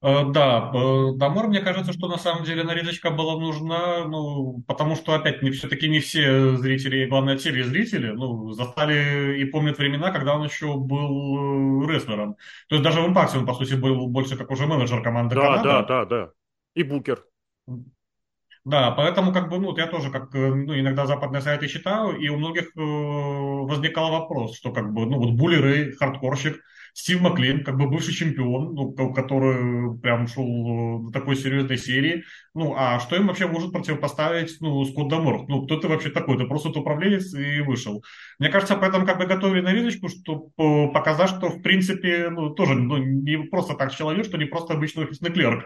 [0.00, 4.94] Э, Да, э, Дамор, мне кажется, что на самом деле нарезочка была нужна, ну, потому
[4.94, 10.12] что, опять, не, все-таки не все зрители, и главное, телезрители, ну, застали и помнят времена,
[10.12, 12.36] когда он еще был рестлером.
[12.68, 15.58] То есть даже в «Импакте» он, по сути, был больше как уже менеджер команды Да,
[15.58, 15.88] да, «Канада».
[15.88, 16.32] да, да.
[16.74, 17.24] И Букер.
[18.68, 22.18] Да, поэтому как бы, ну, вот я тоже как, э, ну, иногда западные сайты читаю,
[22.18, 26.60] и у многих э, возникал вопрос, что как бы, ну, вот Булли хардкорщик,
[26.92, 31.78] Стив Маклин, как бы бывший чемпион, ну, ко- который прям шел э, до такой серьезной
[31.78, 35.48] серии, ну, а что им вообще может противопоставить, ну, Скотт Дамор?
[35.48, 36.36] Ну, кто ты вообще такой?
[36.36, 38.02] Ты просто управленец и вышел.
[38.38, 42.98] Мне кажется, поэтому как бы готовили нарезочку, чтобы показать, что, в принципе, ну, тоже, ну,
[42.98, 45.64] не просто так человек, что не просто обычный офисный клерк,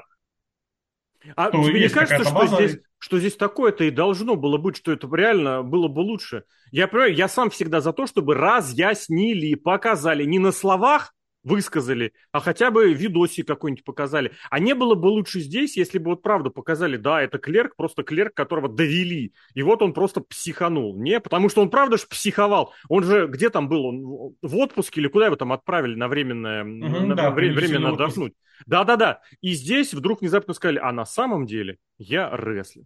[1.36, 4.58] А то тебе не есть кажется, что база, здесь, что здесь такое-то и должно было
[4.58, 6.44] быть, что это реально было бы лучше?
[6.70, 12.40] Я понимаю, я сам всегда за то, чтобы разъяснили, показали, не на словах высказали, а
[12.40, 14.32] хотя бы видосик какой-нибудь показали.
[14.50, 18.02] А не было бы лучше здесь, если бы вот правда показали, да, это клерк, просто
[18.02, 20.96] клерк, которого довели, и вот он просто психанул.
[21.00, 22.72] Не, потому что он правда же психовал.
[22.88, 23.86] Он же, где там был?
[23.86, 27.88] Он в отпуске или куда его там отправили на временное, Мгм, на, да, вре- временно
[27.90, 28.34] отдохнуть?
[28.66, 29.20] Да-да-да.
[29.40, 32.84] И здесь вдруг внезапно сказали, а на самом деле я рестлер.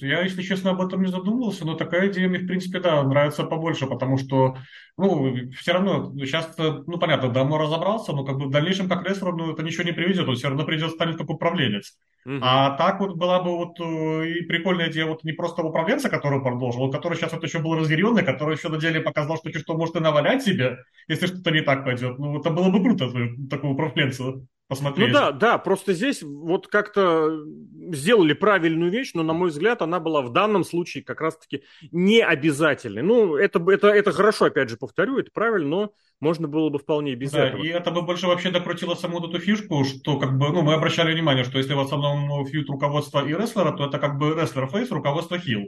[0.00, 3.42] Я, если честно, об этом не задумывался, но такая идея мне, в принципе, да, нравится
[3.42, 4.56] побольше, потому что,
[4.96, 9.34] ну, все равно, сейчас, ну, понятно, давно разобрался, но как бы в дальнейшем как рестлер,
[9.34, 11.98] ну, это ничего не приведет, он все равно придет, станет как управленец.
[12.24, 12.40] Мгм.
[12.42, 16.40] А так вот была бы вот э, и прикольная идея вот не просто управленца, который
[16.40, 19.76] продолжил, он который сейчас вот еще был разъяренный, который еще на деле показал, что что
[19.76, 22.18] может и навалять себе, если что-то не так пойдет.
[22.18, 24.34] Ну, это было бы круто, э, такого управленца
[24.68, 25.12] Ну посмотреть.
[25.12, 27.44] да, да, просто здесь вот как-то
[27.92, 32.20] сделали правильную вещь, но, на мой взгляд, она была в данном случае как раз-таки не
[32.20, 33.02] обязательной.
[33.02, 37.14] Ну, это, это, это хорошо, опять же, повторю, это правильно, но можно было бы вполне
[37.14, 37.62] без Да, этого.
[37.62, 41.12] и это бы больше вообще докрутило саму эту фишку, что как бы, ну, мы обращали
[41.12, 44.90] внимание, что если в основном фьюд руководства и рестлера, то это как бы рестлер фейс,
[44.90, 45.66] руководство хил.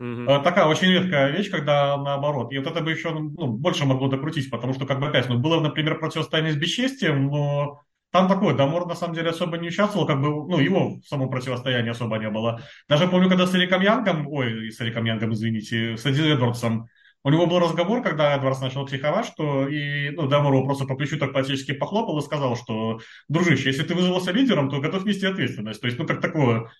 [0.00, 2.52] Э, Такая очень редкая вещь, когда наоборот.
[2.52, 5.38] И вот это бы еще ну, больше могло докрутить, потому что, как бы опять, ну,
[5.38, 7.80] было, например, противостояние с бесчестием, но
[8.14, 11.28] там такое, Дамор на самом деле особо не участвовал, как бы, ну, его в самом
[11.30, 12.60] противостоянии особо не было.
[12.88, 16.86] Даже помню, когда с Эриком Янгом, ой, с Эриком Янгом, извините, с Эдди Эдвардсом,
[17.24, 20.94] у него был разговор, когда Эдвардс начал психовать, что и, ну, Дамор его просто по
[20.94, 25.26] плечу так по-отечески похлопал и сказал, что, дружище, если ты вызвался лидером, то готов нести
[25.26, 25.80] ответственность.
[25.80, 26.70] То есть, ну, как такое,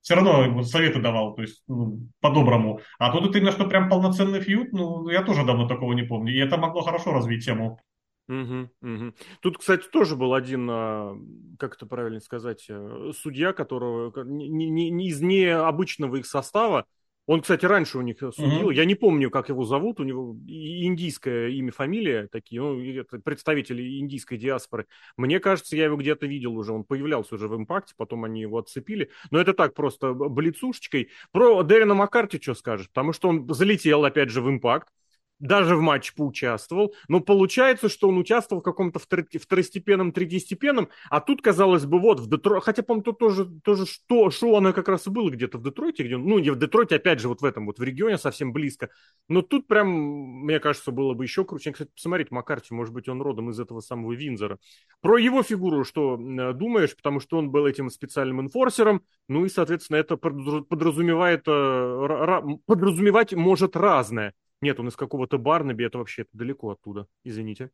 [0.00, 2.78] все равно ему советы давал, то есть ну, по-доброму.
[3.00, 6.32] А тут вот именно, что прям полноценный фьюд, ну, я тоже давно такого не помню.
[6.32, 7.80] И это могло хорошо развить тему.
[8.28, 9.14] Угу, угу.
[9.40, 11.14] Тут, кстати, тоже был один, а,
[11.58, 16.86] как это правильно сказать, э, судья, которого не, не, не из необычного их состава.
[17.26, 18.66] Он, кстати, раньше у них судил.
[18.66, 18.70] Угу.
[18.70, 19.98] Я не помню, как его зовут.
[19.98, 22.60] У него индийское имя, фамилия такие.
[22.60, 24.86] Ну, это представители индийской диаспоры.
[25.16, 26.72] Мне кажется, я его где-то видел уже.
[26.72, 29.10] Он появлялся уже в импакте, потом они его отцепили.
[29.30, 31.10] Но это так просто блицушечкой.
[31.32, 32.88] Про Дэрина Маккарти что скажешь?
[32.88, 34.88] Потому что он залетел, опять же, в импакт
[35.38, 41.42] даже в матче поучаствовал, но получается, что он участвовал в каком-то второстепенном, третьестепенном, а тут,
[41.42, 45.06] казалось бы, вот в Детройте, хотя, по-моему, тут тоже, тоже что, шоу оно как раз
[45.06, 47.66] и было где-то в Детройте, где ну, не в Детройте, опять же, вот в этом
[47.66, 48.90] вот в регионе совсем близко,
[49.28, 51.72] но тут прям, мне кажется, было бы еще круче.
[51.72, 54.58] Кстати, посмотреть Маккарти, может быть, он родом из этого самого Винзора.
[55.00, 59.98] Про его фигуру что думаешь, потому что он был этим специальным инфорсером, ну и, соответственно,
[59.98, 64.34] это подразумевает, э, подразумевать может разное.
[64.60, 67.70] Нет, он из какого-то Барнаби, это вообще далеко оттуда, извините.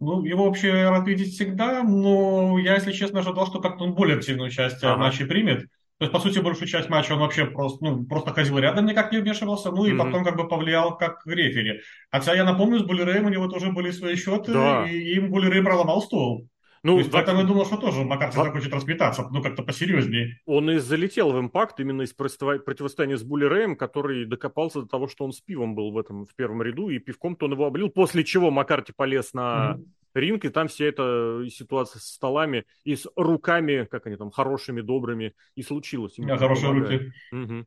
[0.00, 4.16] Ну, его вообще рад видеть всегда, но я, если честно, ожидал, что как-то он более
[4.16, 4.96] активную часть ага.
[4.96, 5.68] в матче примет.
[5.98, 9.12] То есть, по сути, большую часть матча он вообще просто, ну, просто ходил рядом, никак
[9.12, 9.98] не вмешивался, ну и mm-hmm.
[9.98, 11.82] потом как бы повлиял как рефери.
[12.10, 14.84] Хотя я напомню, с Буллереем у него тоже были свои счеты, да.
[14.90, 16.48] и им Буллерей проломал стол.
[16.84, 18.44] Ну, То есть, поэтому я думал, что тоже Макарти во...
[18.44, 20.40] захочет распитаться, ну, как-то посерьезнее.
[20.46, 25.06] Он и залетел в импакт именно из противостояния с Булли Рэем, который докопался до того,
[25.06, 27.88] что он с пивом был в этом, в первом ряду, и пивком-то он его облил,
[27.88, 29.84] после чего Макарти полез на mm-hmm.
[30.14, 34.80] ринг, и там вся эта ситуация с столами и с руками, как они там, хорошими,
[34.80, 36.14] добрыми, и случилось.
[36.18, 37.12] Да, хорошие руки.
[37.30, 37.66] Угу.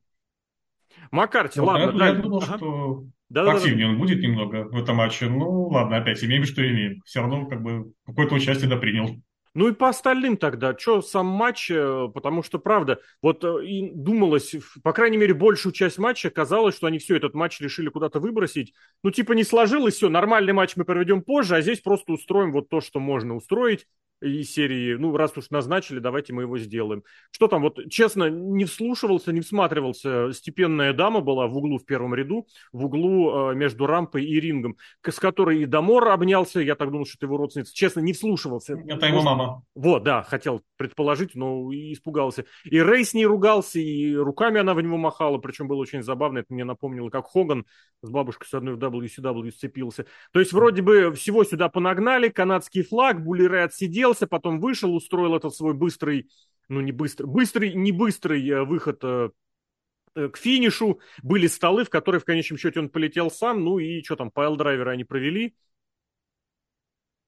[1.11, 1.83] Макарти, ну, ладно.
[1.83, 2.57] Я, да, я думал, ага.
[2.57, 3.93] что да, активнее да, да.
[3.93, 5.27] он будет немного в этом матче.
[5.27, 7.01] Ну, ладно, опять имеем, что имеем.
[7.05, 9.21] Все равно как бы какое-то участие да принял.
[9.55, 13.89] Ну и по остальным тогда, что сам матч, э, потому что, правда, вот э, и
[13.95, 14.53] думалось,
[14.83, 18.73] по крайней мере, большую часть матча казалось, что они все этот матч решили куда-то выбросить.
[19.01, 22.67] Ну, типа не сложилось, все, нормальный матч мы проведем позже, а здесь просто устроим вот
[22.67, 23.87] то, что можно устроить
[24.21, 27.03] из серии, ну, раз уж назначили, давайте мы его сделаем.
[27.31, 30.31] Что там, вот, честно, не вслушивался, не всматривался.
[30.33, 34.77] Степенная дама была в углу в первом ряду, в углу э, между рампой и рингом,
[35.03, 37.73] с которой и Дамор обнялся, я так думал, что это его родственница.
[37.73, 38.77] Честно, не вслушивался.
[38.87, 39.63] Это его мама.
[39.75, 42.45] Вот, да, хотел предположить, но испугался.
[42.63, 46.39] И Рей с ней ругался, и руками она в него махала, причем было очень забавно,
[46.39, 47.65] это мне напомнило, как Хоган
[48.01, 50.05] с бабушкой с одной в WCW сцепился.
[50.31, 54.95] То есть вроде бы всего сюда понагнали, канадский флаг, Були Рей отсидел, оделся, потом вышел,
[54.95, 56.29] устроил этот свой быстрый,
[56.69, 59.29] ну не быстрый, быстрый, не быстрый э, выход э,
[60.15, 60.99] э, к финишу.
[61.21, 63.63] Были столы, в которые в конечном счете он полетел сам.
[63.63, 65.53] Ну и что там, пайл-драйвера они провели.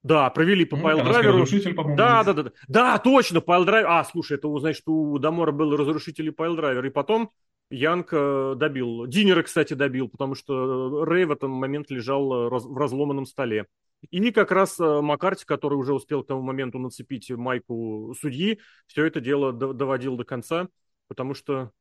[0.02, 1.44] Да, провели по пайл-драйверу.
[1.96, 2.52] Да, да, да, да.
[2.68, 3.86] Да, точно, пайл-драйвер.
[3.88, 6.86] А, слушай, это значит, у Дамора был разрушитель пайл-драйвер.
[6.86, 7.30] И потом
[7.70, 9.06] Янг добил.
[9.06, 13.66] Динера, кстати, добил, потому что Рэй в этот момент лежал в разломанном столе.
[14.10, 19.04] И как раз э, Маккарти, который уже успел к тому моменту нацепить майку судьи, все
[19.04, 20.68] это дело доводил до конца,
[21.08, 21.72] потому что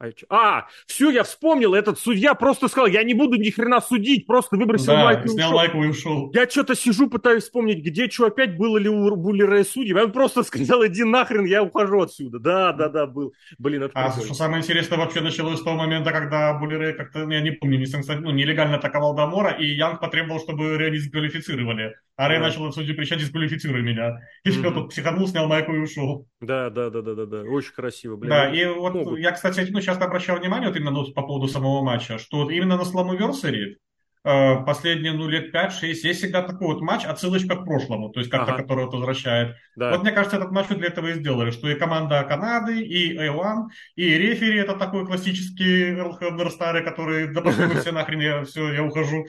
[0.00, 4.26] а, а, все, я вспомнил, этот судья просто сказал, я не буду ни хрена судить,
[4.26, 5.58] просто выбросил да, майку и снял ушел.
[5.58, 6.30] майку и ушел.
[6.32, 9.92] Я что-то сижу, пытаюсь вспомнить, где что опять было ли у Буллера судьи.
[9.92, 12.38] Он просто сказал, иди нахрен, я ухожу отсюда.
[12.38, 13.32] Да, да, да, был.
[13.58, 17.32] Блин, это А что самое интересное вообще началось с того момента, когда Буллера как-то, ну,
[17.32, 21.96] я не помню, не, ну, нелегально атаковал Дамора, и Янг потребовал, чтобы Рэй дисквалифицировали.
[22.18, 22.46] А Рэй да.
[22.46, 24.18] начал судью кричать, дисквалифицируй меня.
[24.44, 24.74] И mm-hmm.
[24.74, 26.26] тут психанул, снял майку и ушел.
[26.40, 27.42] Да, да, да, да, да, да.
[27.42, 28.30] Очень красиво, блин.
[28.30, 29.18] Да, и вот могут.
[29.20, 32.50] я, кстати, ну, часто обращал внимание вот именно ну, по поводу самого матча, что вот
[32.50, 33.76] именно на Slammiversary
[34.22, 38.30] э, последние ну, лет 5-6 есть всегда такой вот матч, отсылочка к прошлому, то есть
[38.30, 38.62] как-то, ага.
[38.62, 39.56] который вот возвращает.
[39.76, 39.92] Да.
[39.92, 43.68] Вот мне кажется, этот матч для этого и сделали, что и команда Канады, и A1,
[43.96, 46.18] и рефери, это такой классический Эрл
[46.50, 49.24] старый, который, да пошли все нахрен, я все, я ухожу.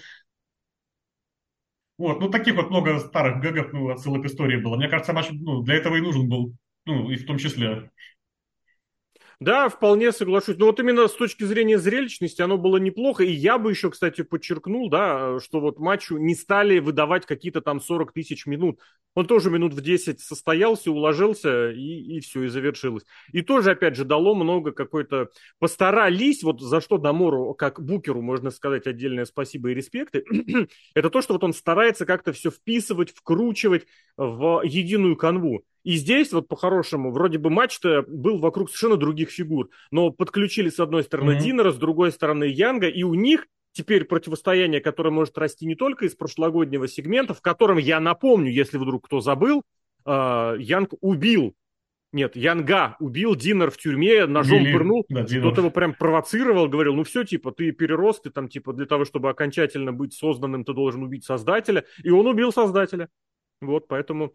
[1.97, 4.75] Вот, ну таких вот много старых гэгов, ну, отсылок истории было.
[4.75, 6.53] Мне кажется, матч ну, для этого и нужен был,
[6.85, 7.91] ну, и в том числе.
[9.39, 10.57] Да, вполне соглашусь.
[10.57, 13.23] Но вот именно с точки зрения зрелищности оно было неплохо.
[13.23, 17.79] И я бы еще, кстати, подчеркнул, да, что вот матчу не стали выдавать какие-то там
[17.79, 18.81] 40 тысяч минут.
[19.15, 23.05] Он тоже минут в 10 состоялся, уложился, и, и все, и завершилось.
[23.31, 25.29] И тоже, опять же, дало много какой-то...
[25.57, 30.25] Постарались, вот за что Дамору, как букеру, можно сказать, отдельное спасибо и респекты,
[30.95, 35.63] это то, что вот он старается как-то все вписывать, вкручивать в единую канву.
[35.83, 40.79] И здесь вот по-хорошему, вроде бы матч-то был вокруг совершенно других фигур, но подключили с
[40.79, 41.39] одной стороны mm-hmm.
[41.39, 46.05] Динера, с другой стороны Янга, и у них теперь противостояние, которое может расти не только
[46.05, 49.63] из прошлогоднего сегмента, в котором, я напомню, если вдруг кто забыл,
[50.05, 51.55] э, Янг убил
[52.11, 55.05] Нет, Янга убил, Динер в тюрьме, ножом Били, пырнул.
[55.09, 58.87] Да, Кто-то его прям провоцировал, говорил, ну все, типа, ты перерос, ты там, типа, для
[58.87, 61.85] того, чтобы окончательно быть созданным, ты должен убить создателя.
[62.03, 63.09] И он убил создателя.
[63.61, 64.33] Вот, поэтому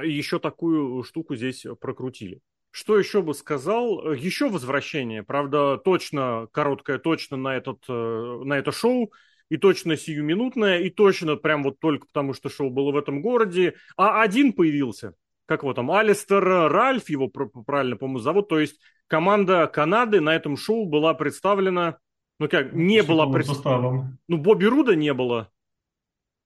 [0.00, 2.40] еще такую штуку здесь прокрутили.
[2.70, 4.12] Что еще бы сказал?
[4.12, 9.12] Еще возвращение, правда, точно, короткое, точно на, этот, э, на это шоу,
[9.50, 13.74] и точно сиюминутное, и точно прям вот только потому, что шоу было в этом городе.
[13.98, 18.48] А один появился, как его там, Алистер Ральф, его правильно, по-моему, зовут.
[18.48, 21.98] То есть команда Канады на этом шоу была представлена,
[22.38, 24.16] ну как, не была представлена.
[24.26, 25.50] Ну, Бобби Руда не было,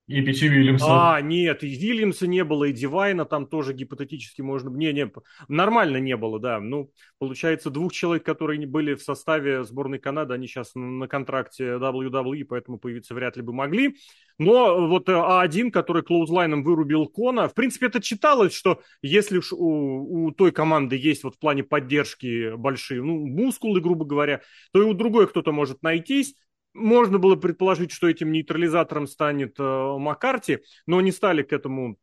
[0.06, 0.86] и Пичи Вильямса.
[0.88, 4.68] А, нет, и Вильямса не было, и Дивайна там тоже гипотетически можно...
[4.70, 5.10] Не, не,
[5.48, 6.60] нормально не было, да.
[6.60, 12.44] Ну, получается, двух человек, которые были в составе сборной Канады, они сейчас на контракте WWE,
[12.44, 13.96] поэтому появиться вряд ли бы могли.
[14.38, 20.26] Но вот А1, который клоузлайном вырубил Кона, в принципе, это читалось, что если уж у,
[20.26, 24.42] у той команды есть вот в плане поддержки большие, ну, мускулы, грубо говоря,
[24.72, 26.36] то и у другой кто-то может найтись.
[26.76, 31.98] Можно было предположить, что этим нейтрализатором станет э, Маккарти, но не стали к этому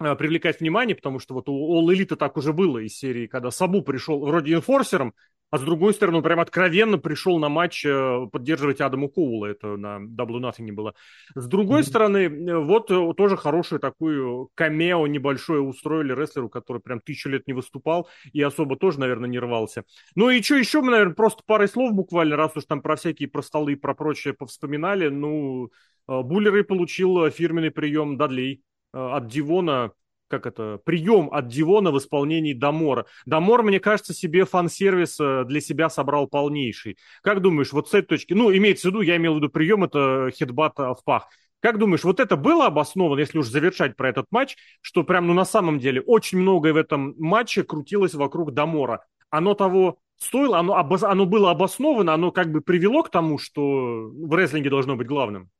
[0.00, 3.50] э, привлекать внимание, потому что вот у All Elite так уже было из серии, когда
[3.50, 5.14] Сабу пришел вроде инфорсером,
[5.50, 9.46] а с другой стороны, он прям откровенно пришел на матч э, поддерживать Адаму Коула.
[9.46, 10.94] Это на Double Nothing было.
[11.34, 11.84] С другой mm-hmm.
[11.84, 17.46] стороны, э, вот э, тоже хорошую такую камео небольшое устроили рестлеру, который прям тысячу лет
[17.46, 19.84] не выступал и особо тоже, наверное, не рвался.
[20.14, 23.28] Ну и что еще мы, наверное, просто парой слов буквально, раз уж там про всякие
[23.28, 25.08] про столы и про прочее повспоминали.
[25.08, 25.70] Ну,
[26.06, 29.92] Булли Рэй получил фирменный прием Дадлей от Дивона
[30.28, 33.06] как это, прием от Дивона в исполнении Дамора.
[33.26, 36.98] Дамор, мне кажется, себе фан-сервис э, для себя собрал полнейший.
[37.22, 39.84] Как думаешь, вот с этой точки, ну, имеется в виду, я имел в виду прием,
[39.84, 41.28] это headbutt в пах.
[41.60, 45.34] Как думаешь, вот это было обосновано, если уж завершать про этот матч, что прям, ну,
[45.34, 49.04] на самом деле, очень многое в этом матче крутилось вокруг Дамора.
[49.30, 51.02] Оно того стоило, оно, обос...
[51.02, 55.50] оно было обосновано, оно как бы привело к тому, что в рестлинге должно быть главным?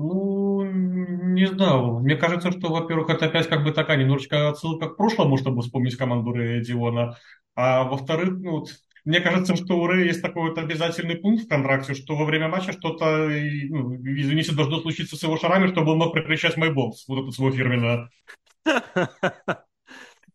[0.00, 1.98] Ну, не знаю.
[1.98, 5.96] Мне кажется, что, во-первых, это опять как бы такая немножечко отсылка к прошлому, чтобы вспомнить
[5.96, 7.16] команду Рэя Дивона.
[7.56, 8.64] А во-вторых, ну,
[9.04, 12.46] мне кажется, что у Рэя есть такой вот обязательный пункт в контракте, что во время
[12.48, 17.24] матча что-то, ну, извините, должно случиться с его шарами, чтобы он мог прокричать «Майболс», вот
[17.24, 18.08] это свое фирменное.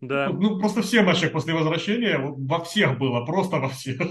[0.01, 0.27] Да.
[0.33, 4.01] Ну, просто все матчи после возвращения, во всех было, просто во всех.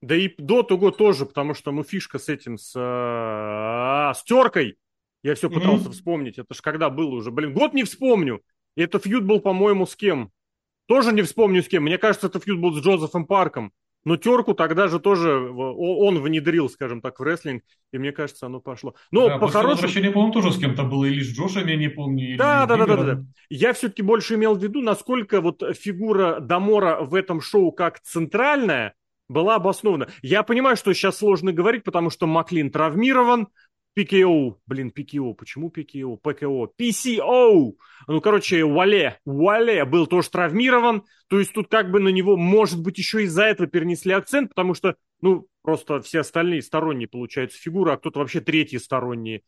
[0.00, 4.78] Да и до того тоже, потому что, ну, фишка с этим, с, а, с теркой,
[5.24, 5.92] я все пытался mm-hmm.
[5.92, 6.38] вспомнить.
[6.38, 7.32] Это ж когда было уже.
[7.32, 8.42] Блин, год не вспомню.
[8.76, 10.30] И это фьюд был, по-моему, с кем?
[10.86, 11.84] Тоже не вспомню с кем.
[11.84, 13.72] Мне кажется, это фьюд был с Джозефом Парком.
[14.04, 18.60] Но терку тогда же тоже он внедрил, скажем так, в рестлинг, и мне кажется, оно
[18.60, 18.94] пошло.
[19.10, 19.72] Но да, по хорошему...
[19.72, 22.36] возвращения, по-моему, тоже с кем-то было, или с Джошем, я не помню.
[22.36, 23.24] Да, да, да, да, да, да.
[23.48, 28.94] Я все-таки больше имел в виду, насколько вот фигура Дамора в этом шоу как центральная
[29.28, 30.08] была обоснована.
[30.20, 33.48] Я понимаю, что сейчас сложно говорить, потому что Маклин травмирован,
[33.96, 37.72] PKO, блин, PKO, почему PKO, PKO, PCO,
[38.06, 42.82] ну, короче, Уале, Уале был тоже травмирован, то есть тут как бы на него, может
[42.82, 47.92] быть, еще из-за этого перенесли акцент, потому что, ну, просто все остальные сторонние, получается, фигуры,
[47.92, 49.42] а кто-то вообще третьи сторонние.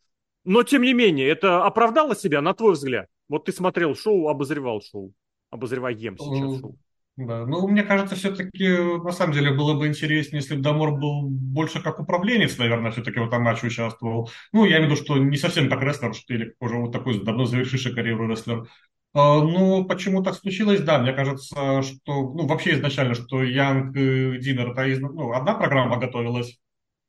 [0.45, 3.07] Но, тем не менее, это оправдало себя, на твой взгляд?
[3.27, 5.13] Вот ты смотрел шоу, обозревал шоу,
[5.49, 6.77] обозреваем сейчас шоу.
[7.17, 8.67] Да, ну, мне кажется, все-таки,
[9.03, 13.19] на самом деле, было бы интереснее, если бы Дамор был больше как управленец, наверное, все-таки
[13.19, 14.29] в этом матче участвовал.
[14.53, 17.23] Ну, я имею в виду, что не совсем как рестлер, что или уже вот такой
[17.23, 18.67] давно завершивший карьеру рестлер.
[19.15, 20.81] А, ну, почему так случилось?
[20.81, 25.97] Да, мне кажется, что, ну, вообще изначально, что Янг и Динер, это ну, одна программа
[25.97, 26.59] готовилась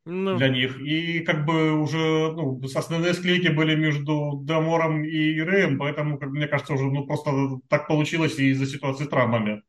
[0.07, 0.39] ну.
[0.39, 0.81] для них.
[0.81, 6.47] И как бы уже ну, основные склейки были между Дамором и Рэем, поэтому, как, мне
[6.47, 9.63] кажется, уже ну, просто так получилось из-за ситуации с травмами.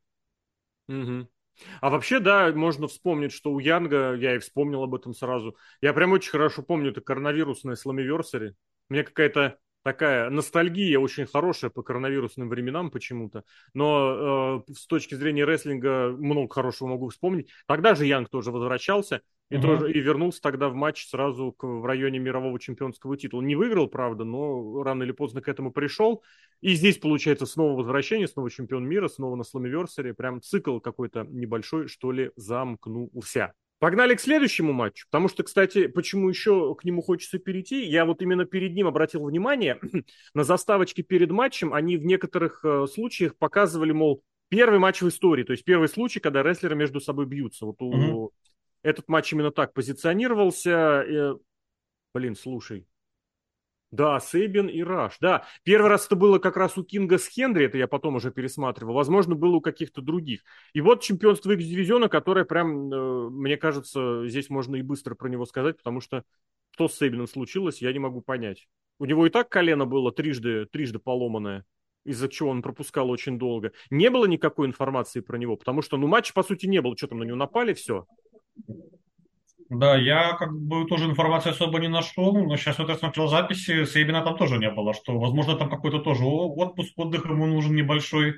[0.90, 1.28] Угу.
[1.80, 5.92] А вообще, да, можно вспомнить, что у Янга, я и вспомнил об этом сразу, я
[5.92, 8.56] прям очень хорошо помню это коронавирусное сломиверсари.
[8.88, 13.44] Мне какая-то такая ностальгия очень хорошая по коронавирусным временам почему-то.
[13.74, 17.50] Но э, с точки зрения рестлинга много хорошего могу вспомнить.
[17.66, 19.22] Тогда же Янг тоже возвращался.
[19.50, 19.62] И, угу.
[19.66, 23.42] тоже, и вернулся тогда в матч сразу к, в районе мирового чемпионского титула.
[23.42, 26.22] Не выиграл, правда, но рано или поздно к этому пришел.
[26.60, 30.14] И здесь, получается, снова возвращение, снова чемпион мира, снова на Сламиверсаре.
[30.14, 33.52] Прям цикл какой-то небольшой, что ли, замкнулся.
[33.80, 38.22] Погнали к следующему матчу, потому что, кстати, почему еще к нему хочется перейти, я вот
[38.22, 39.80] именно перед ним обратил внимание,
[40.34, 45.42] на заставочке перед матчем они в некоторых э, случаях показывали, мол, первый матч в истории,
[45.42, 47.66] то есть первый случай, когда рестлеры между собой бьются.
[47.66, 48.30] Вот у mm-hmm.
[48.82, 51.02] Этот матч именно так позиционировался.
[51.02, 51.32] И,
[52.14, 52.86] блин, слушай.
[53.90, 55.18] Да, Сейбин и Раш.
[55.20, 58.30] Да, первый раз это было как раз у Кинга с Хенри, это я потом уже
[58.30, 58.94] пересматривал.
[58.94, 60.42] Возможно, было у каких-то других.
[60.72, 65.44] И вот чемпионство X-дивизиона, которое прям, э, мне кажется, здесь можно и быстро про него
[65.44, 66.22] сказать, потому что
[66.72, 68.68] что с Сейбином случилось, я не могу понять.
[68.98, 71.64] У него и так колено было трижды, трижды поломанное,
[72.04, 73.72] из-за чего он пропускал очень долго.
[73.90, 76.96] Не было никакой информации про него, потому что, ну, матча, по сути, не было.
[76.96, 78.06] Что там, на него напали, все.
[79.70, 83.84] Да, я как бы тоже информации особо не нашел, но сейчас вот я смотрел записи,
[83.84, 88.34] Сейбина там тоже не было, что, возможно, там какой-то тоже отпуск, отдых ему нужен небольшой.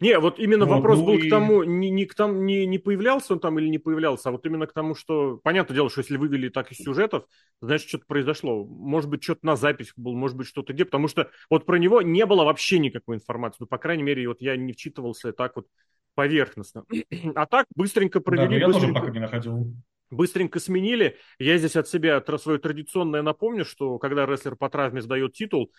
[0.00, 1.26] Не, вот именно вот, вопрос ну был и...
[1.26, 4.32] к тому, не, не, к тому не, не появлялся он там или не появлялся, а
[4.32, 7.26] вот именно к тому, что, понятное дело, что если вывели так из сюжетов,
[7.60, 8.64] значит, что-то произошло.
[8.64, 12.00] Может быть, что-то на запись был, может быть, что-то где, потому что вот про него
[12.00, 13.58] не было вообще никакой информации.
[13.60, 15.66] Ну, по крайней мере, вот я не вчитывался так вот
[16.14, 16.84] поверхностно.
[17.34, 18.48] А так быстренько провели.
[18.48, 18.94] Да, я быстренько...
[18.94, 19.74] тоже пока не находил
[20.12, 21.16] быстренько сменили.
[21.38, 25.72] Я здесь от себя свое традиционное напомню, что когда рестлер по травме сдает титул,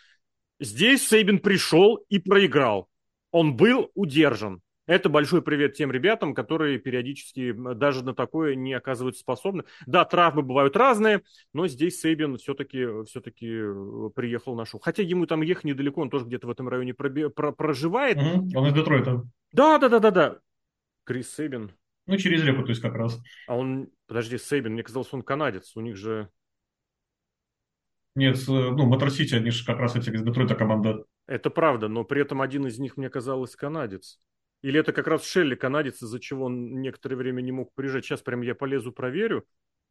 [0.60, 2.90] здесь Сейбин пришел и проиграл.
[3.32, 4.62] Он был удержан.
[4.86, 9.64] Это большой привет тем ребятам, которые периодически даже на такое не оказываются способны.
[9.86, 11.22] Да, травмы бывают разные,
[11.54, 14.82] но здесь Сейбин все-таки все э, приехал на шоу.
[14.82, 18.18] Хотя ему там ехать недалеко, он тоже где-то в этом районе проби- про- проживает.
[18.18, 19.24] Угу, он из Детройта.
[19.54, 20.38] Да, да, да, да, да.
[21.06, 21.72] Крис Сейбин.
[22.06, 23.20] Ну, через реку, то есть как раз.
[23.48, 25.76] А он, подожди, Сейбин, мне казалось, он канадец.
[25.76, 26.30] У них же...
[28.16, 31.06] Нет, ну, Мотор Сити, они же как раз эти из Детройта команда.
[31.26, 34.20] Это правда, но при этом один из них, мне казалось, канадец.
[34.62, 38.06] Или это как раз Шелли канадец, из-за чего он некоторое время не мог приезжать.
[38.06, 39.46] Сейчас прям я полезу, проверю.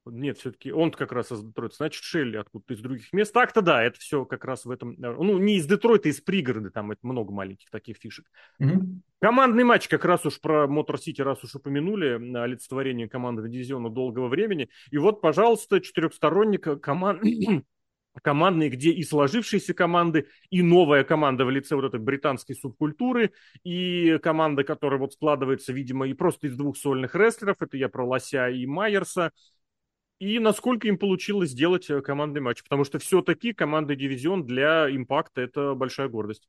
[0.04, 1.76] Нет, все-таки он как раз из Детройта.
[1.76, 3.32] Значит, Шелли откуда-то из других мест.
[3.32, 4.92] Так-то да, это все как раз в этом...
[4.92, 6.70] Э, ну, не из Детройта, из пригорода.
[6.70, 8.26] Там это много маленьких таких фишек.
[8.58, 9.00] Угу.
[9.20, 14.26] Командный матч, как раз уж про Мотор Сити, раз уж упомянули, олицетворение команды дивизиона долгого
[14.26, 14.68] времени.
[14.90, 17.22] И вот, пожалуйста, четырехсторонник команд...
[18.22, 23.32] командные, где и сложившиеся команды, и новая команда в лице вот этой британской субкультуры,
[23.64, 28.04] и команда, которая вот складывается, видимо, и просто из двух сольных рестлеров, это я про
[28.04, 29.30] Лося и Майерса,
[30.22, 35.40] и насколько им получилось сделать э, командный матч, потому что все-таки команда дивизион для импакта
[35.40, 36.48] это большая гордость.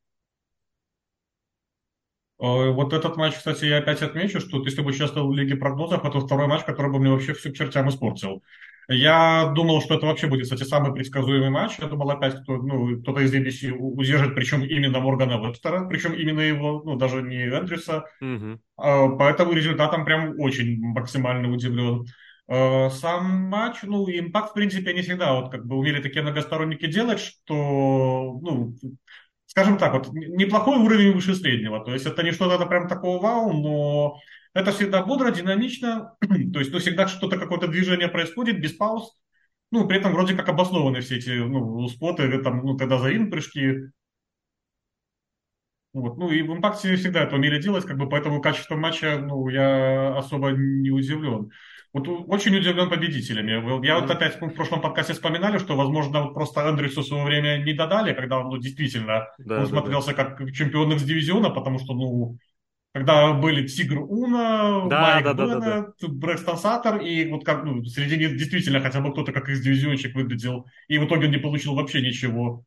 [2.38, 6.20] Вот этот матч, кстати, я опять отмечу, что если бы участвовал в Лиге прогнозов, это
[6.20, 8.44] второй матч, который бы мне вообще всю к чертям испортил.
[8.90, 11.80] Я думал, что это вообще будет, кстати, самый предсказуемый матч.
[11.80, 16.42] Я думал опять, кто, ну, кто-то из ABC удержит, причем именно Моргана Вебстера, причем именно
[16.42, 18.06] его, ну, даже не Эндрюса.
[18.22, 19.18] Угу.
[19.18, 22.06] Поэтому результатом прям очень максимально удивлен.
[22.48, 26.88] Э, сам матч, ну, импакт, в принципе, не всегда вот как бы умели такие многосторонники
[26.88, 28.76] делать, что, ну,
[29.46, 31.84] скажем так, вот неплохой уровень выше среднего.
[31.84, 34.20] То есть это не что-то прям такого вау, но
[34.54, 36.16] это всегда бодро, динамично.
[36.54, 39.18] То есть, ну, всегда что-то, какое-то движение происходит без пауз.
[39.72, 43.92] Ну, при этом вроде как обоснованы все эти, ну, споты, там, ну, когда за прыжки.
[45.94, 46.18] Вот.
[46.18, 50.18] Ну, и в импакте всегда это умели делать, как бы, поэтому качество матча, ну, я
[50.18, 51.52] особо не удивлен.
[51.94, 53.86] Вот очень удивлен победителями.
[53.86, 57.74] Я вот опять в прошлом подкасте вспоминали, что, возможно, просто Эндрюсу в свое время не
[57.74, 60.24] додали, когда он ну, действительно да, он да, смотрелся да.
[60.24, 62.40] как чемпион из дивизиона, потому что, ну,
[62.94, 67.64] когда были Тигр Уна, да, Майк да, Беннет, да, да, Брэкстон Саттер, и вот как,
[67.64, 71.32] ну, среди них действительно хотя бы кто-то как из дивизионщик выглядел, и в итоге он
[71.32, 72.66] не получил вообще ничего.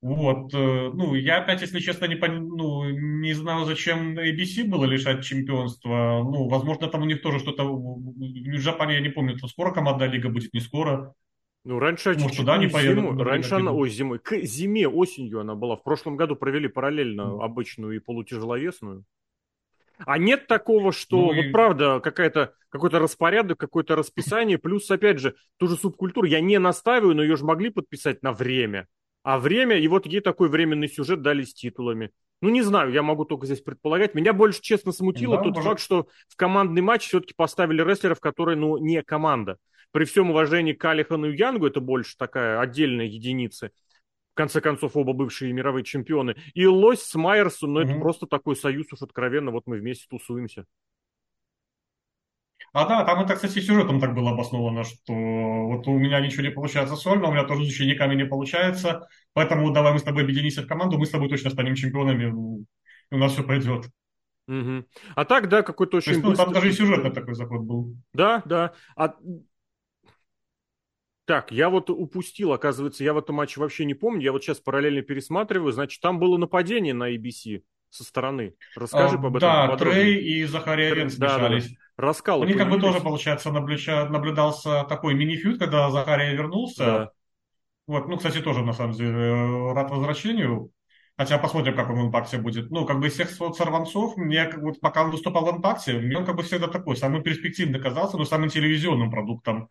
[0.00, 2.48] Вот, э, ну, я опять, если честно, не, пон...
[2.48, 6.22] ну, не знаю, зачем ABC было лишать чемпионства.
[6.22, 7.64] Ну, возможно, там у них тоже что-то...
[7.64, 11.14] В Нью-Джапане, я не помню, то скоро команда лига будет, не скоро.
[11.64, 13.04] Ну, раньше Может, туда не поедут.
[13.04, 15.76] Зимой, раньше она, ой, зимой, к зиме, осенью она была.
[15.76, 17.44] В прошлом году провели параллельно mm.
[17.44, 19.04] обычную и полутяжеловесную.
[19.98, 21.50] А нет такого, что ну, вот и...
[21.50, 27.16] правда какая-то какой-то распорядок, какое-то расписание, плюс, опять же, ту же субкультуру я не настаиваю,
[27.16, 28.86] но ее же могли подписать на время.
[29.22, 32.10] А время, и вот ей такой временный сюжет дали с титулами.
[32.40, 34.14] Ну, не знаю, я могу только здесь предполагать.
[34.14, 35.68] Меня больше, честно, смутило да, тот может...
[35.68, 39.58] факт, что в командный матч все-таки поставили рестлеров, которые, ну, не команда.
[39.90, 43.72] При всем уважении к Алихану и Янгу, это больше такая отдельная единица.
[44.32, 46.36] В конце концов, оба бывшие мировые чемпионы.
[46.54, 47.88] И Лось с Майерсом, ну, угу.
[47.88, 50.64] это просто такой союз уж откровенно, вот мы вместе тусуемся.
[52.72, 56.50] А да, там это, кстати, сюжетом так было обосновано, что вот у меня ничего не
[56.50, 60.62] получается сольно, у меня тоже с учениками не получается, поэтому давай мы с тобой объединимся
[60.62, 63.86] в команду, мы с тобой точно станем чемпионами, у нас все пойдет.
[64.48, 64.84] Угу.
[65.14, 66.06] А так, да, какой-то очень...
[66.06, 66.44] То есть, ну, быстрый...
[66.44, 67.96] там даже и сюжетный такой заход был.
[68.12, 68.72] Да, да.
[68.96, 69.14] А...
[71.26, 74.60] Так, я вот упустил, оказывается, я в этом матче вообще не помню, я вот сейчас
[74.60, 78.54] параллельно пересматриваю, значит, там было нападение на ABC со стороны.
[78.74, 79.40] Расскажи а, об этом.
[79.40, 81.68] Да, Трей и Захария Рен смешались.
[81.68, 81.87] Да, да.
[81.98, 86.84] Раскалы У них как бы тоже, получается, наблюдался такой мини-фьюд, когда Захария вернулся.
[86.84, 87.10] Да.
[87.88, 90.70] Вот, ну, кстати, тоже, на самом деле, рад возвращению.
[91.16, 92.70] Хотя посмотрим, как он в импакте будет.
[92.70, 96.16] Ну, как бы из всех вот сорванцов, мне вот пока он выступал в импакте, мне
[96.16, 99.68] он как бы всегда такой, самый перспективный казался, но самым телевизионным продуктом.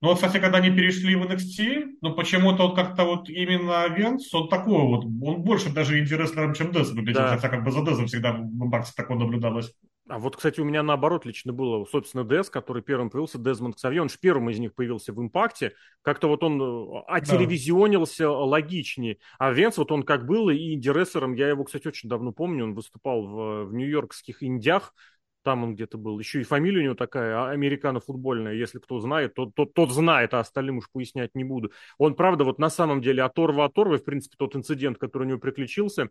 [0.00, 4.32] Ну вот, кстати, когда они перешли в NXT, ну почему-то вот как-то вот именно Венс,
[4.32, 7.28] он такой вот, он больше даже инди-рестлером, чем Дез выглядит, да.
[7.28, 9.74] хотя как бы за Дезом всегда в импакте такое наблюдалось.
[10.08, 14.02] А вот, кстати, у меня наоборот лично было, собственно, Дез, который первым появился, Дезмонд Ксавье,
[14.02, 18.30] он же первым из них появился в «Импакте», как-то вот он э, отелевизионился да.
[18.30, 22.64] логичнее, а Венс, вот он как был и инди-рестлером, я его, кстати, очень давно помню,
[22.64, 24.94] он выступал в, в нью-йоркских индях,
[25.42, 26.18] там он где-то был.
[26.18, 28.54] Еще и фамилия у него такая, а, американо-футбольная.
[28.54, 31.70] Если кто знает, тот, тот, тот знает, а остальным уж пояснять не буду.
[31.98, 35.38] Он, правда, вот на самом деле оторва оторвы, в принципе, тот инцидент, который у него
[35.38, 36.10] приключился,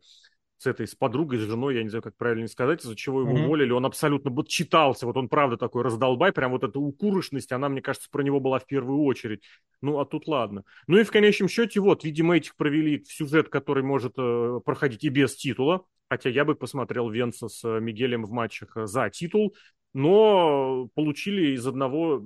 [0.57, 3.31] с этой, с подругой, с женой, я не знаю, как правильно сказать, из-за чего его
[3.31, 3.45] mm-hmm.
[3.45, 7.69] уволили, он абсолютно вот читался, вот он правда такой раздолбай, прям вот эта укурышность, она,
[7.69, 9.43] мне кажется, про него была в первую очередь.
[9.81, 10.63] Ну, а тут ладно.
[10.87, 15.03] Ну и в конечном счете, вот, видимо, этих провели в сюжет, который может э, проходить
[15.03, 19.09] и без титула, хотя я бы посмотрел Венца с э, Мигелем в матчах э, за
[19.09, 19.55] титул,
[19.93, 22.23] но получили из одного,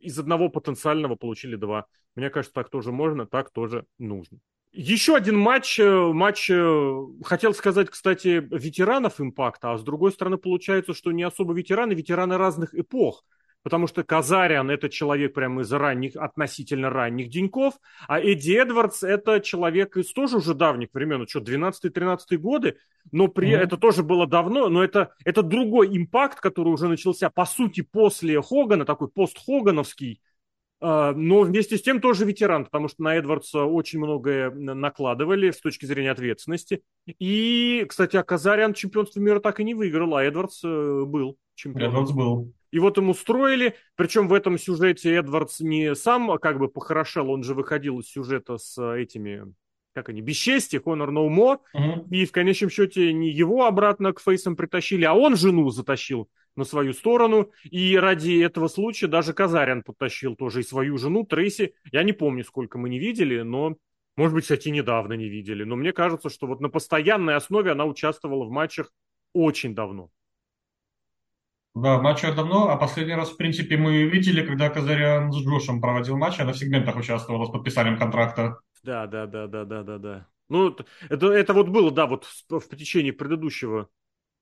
[0.00, 1.86] из одного потенциального получили два.
[2.14, 4.38] Мне кажется, так тоже можно, так тоже нужно.
[4.72, 10.36] Еще один матч, э, матч, э, хотел сказать, кстати, ветеранов импакта, а с другой стороны
[10.36, 13.24] получается, что не особо ветераны, ветераны разных эпох.
[13.62, 17.74] Потому что Казариан– это человек прямо из ранних, относительно ранних деньков,
[18.06, 22.76] а Эдди Эдвардс– это человек из тоже уже давних времен, ну что, 12-13 годы,
[23.10, 23.50] но при...
[23.50, 23.58] mm-hmm.
[23.58, 28.40] это тоже было давно, но это, это другой импакт, который уже начался, по сути, после
[28.40, 30.20] Хогана, такой пост-Хогановский,
[30.80, 35.86] но вместе с тем тоже ветеран, потому что на Эдвардса очень многое накладывали с точки
[35.86, 36.82] зрения ответственности.
[37.06, 41.90] И, кстати, а Казарян чемпионство мира так и не выиграл, а Эдвардс э, был чемпионом.
[41.90, 42.52] Эдвардс был.
[42.70, 47.30] И вот ему устроили, причем в этом сюжете Эдвардс не сам а как бы похорошел,
[47.30, 49.52] он же выходил из сюжета с этими,
[49.98, 52.06] как они, бесчестие, Honor No More, угу.
[52.10, 56.64] и в конечном счете не его обратно к фейсам притащили, а он жену затащил на
[56.64, 57.50] свою сторону.
[57.64, 61.74] И ради этого случая даже Казарян подтащил тоже и свою жену Трейси.
[61.92, 63.76] Я не помню, сколько мы не видели, но,
[64.16, 65.64] может быть, кстати, недавно не видели.
[65.64, 68.92] Но мне кажется, что вот на постоянной основе она участвовала в матчах
[69.32, 70.10] очень давно.
[71.74, 76.16] Да, матчах давно, а последний раз, в принципе, мы видели, когда Казарян с Джошем проводил
[76.16, 78.58] матч, она в сегментах участвовала с подписанием контракта.
[78.82, 80.26] Да, да, да, да, да, да, да.
[80.48, 80.74] Ну,
[81.08, 83.88] это, это вот было, да, вот в, в течение предыдущего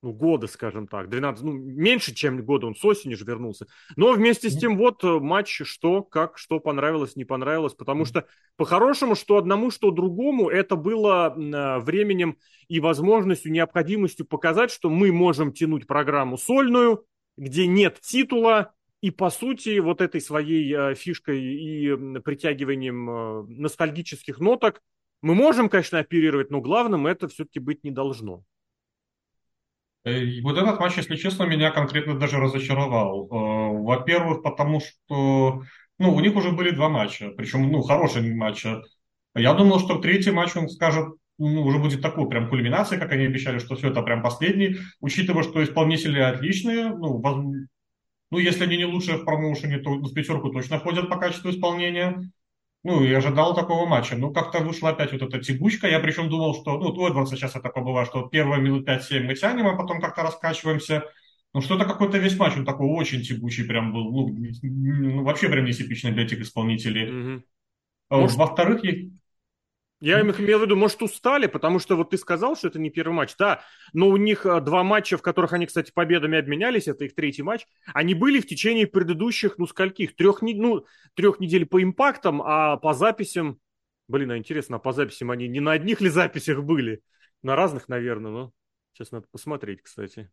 [0.03, 3.67] ну, года, скажем так, 12, ну, меньше, чем года, он с осени же вернулся.
[3.97, 8.27] Но вместе с тем вот э, матч, что, как, что понравилось, не понравилось, потому что
[8.57, 12.37] по-хорошему, что одному, что другому, это было э, временем
[12.69, 17.05] и возможностью, необходимостью показать, что мы можем тянуть программу сольную,
[17.37, 24.81] где нет титула, и по сути вот этой своей э, фишкой и притягиванием ностальгических ноток
[25.23, 28.45] мы можем, конечно, оперировать, но главным это все-таки быть не должно.
[30.05, 33.27] Э, вот этот матч, если честно, меня конкретно даже разочаровал.
[33.27, 35.63] Э, во-первых, потому что
[35.99, 38.69] ну, у них уже были два матча, причем ну, хорошие матчи.
[39.35, 41.09] Я думал, что третий матч он скажет,
[41.39, 45.43] ну, уже будет такой прям кульминацией, как они обещали, что все это прям последний, учитывая,
[45.43, 47.37] что исполнители отличные, ну, воз...
[48.31, 52.21] ну если они не лучшие в промоушене, то в пятерку точно ходят по качеству исполнения.
[52.85, 54.17] Ну, и ожидал такого матча.
[54.17, 55.89] Ну, как-то вышла опять вот эта тягучка.
[55.89, 59.35] Я причем думал, что, ну, у Эдвардса сейчас это было, что первые минут 5-7 мы
[59.35, 61.03] тянем, а потом как-то раскачиваемся.
[61.53, 64.13] Ну, что-то какой-то весь матч, он такой очень тягучий прям был.
[64.13, 67.09] Ну, ну вообще прям нетипичный для этих исполнителей.
[67.09, 67.43] Mm-hmm.
[68.11, 68.85] Во-вторых,
[70.01, 73.15] я имел в виду, может, устали, потому что вот ты сказал, что это не первый
[73.15, 73.35] матч.
[73.39, 73.63] Да,
[73.95, 77.43] но у них а, два матча, в которых они, кстати, победами обменялись, это их третий
[77.43, 80.15] матч, они были в течение предыдущих, ну, скольких?
[80.15, 80.85] Трех, ну,
[81.15, 83.59] трех недель по импактам, а по записям...
[84.09, 87.01] Блин, а интересно, а по записям они не на одних ли записях были?
[87.43, 88.53] На разных, наверное, но
[88.93, 90.31] сейчас надо посмотреть, кстати.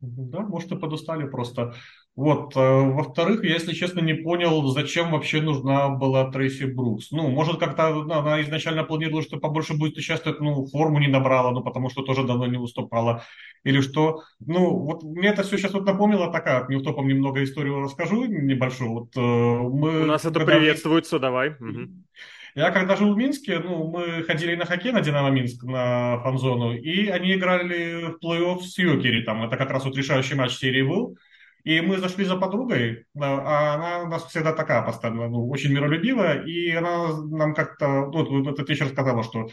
[0.00, 1.74] Да, может, и подустали просто.
[2.16, 2.54] Вот.
[2.54, 7.10] Э, во-вторых, я, если честно, не понял, зачем вообще нужна была Трейси Брукс.
[7.12, 11.62] Ну, может, как-то она изначально планировала, что побольше будет участвовать, ну, форму не набрала, ну,
[11.62, 13.22] потому что тоже давно не выступала.
[13.64, 14.22] Или что.
[14.38, 18.90] Ну, вот мне это все сейчас вот напомнило, такая, не утопом немного историю расскажу небольшую.
[18.90, 21.50] Вот, э, мы, У нас это приветствуется, давай.
[21.50, 21.88] Угу.
[22.56, 26.72] Я когда жил в Минске, ну, мы ходили на хоккей на Динамо Минск, на фан-зону,
[26.72, 30.80] и они играли в плей-офф с Йокери, там, это как раз вот решающий матч серии
[30.80, 31.18] был.
[31.64, 36.44] И мы зашли за подругой, а она у нас всегда такая постоянно, ну, очень миролюбивая,
[36.44, 39.48] и она нам как-то, ну, вот этот вечер сказала, что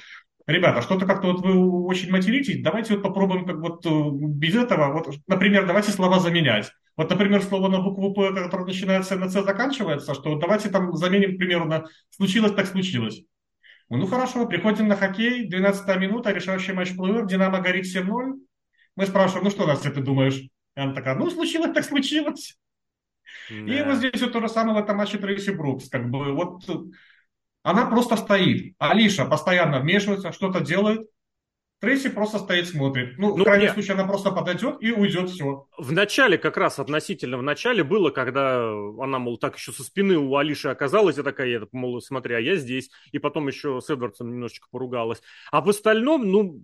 [0.45, 4.91] Ребята, что-то как-то вот вы очень материтесь, давайте вот попробуем как вот э, без этого,
[4.91, 6.70] вот, например, давайте слова заменять.
[6.95, 11.35] Вот, например, слово на букву П, которое начинается на С, заканчивается, что давайте там заменим,
[11.35, 13.23] к примеру, на «случилось, так случилось».
[13.89, 18.39] Ну хорошо, приходим на хоккей, 12 минута, решающий матч плей Динамо горит 7-0.
[18.95, 20.39] Мы спрашиваем, ну что, Настя, ты думаешь?
[20.39, 22.57] И она такая, ну случилось, так случилось.
[23.49, 23.55] Да.
[23.55, 25.89] И вот здесь вот то же самое в этом матче Трейси Брукс.
[25.89, 26.63] Как бы вот
[27.63, 28.75] она просто стоит.
[28.77, 31.07] Алиша постоянно вмешивается, что-то делает.
[31.84, 33.17] Трейси просто стоит, смотрит.
[33.17, 33.73] Ну, ну в крайнем нет.
[33.73, 35.67] случае, она просто подойдет и уйдет, все.
[35.77, 38.69] В начале, как раз относительно в начале было, когда
[39.01, 42.39] она, мол, так еще со спины у Алиши оказалась, я такая, я, мол, смотри, а
[42.39, 42.89] я здесь.
[43.11, 45.21] И потом еще с Эдвардсом немножечко поругалась.
[45.51, 46.63] А в остальном, ну,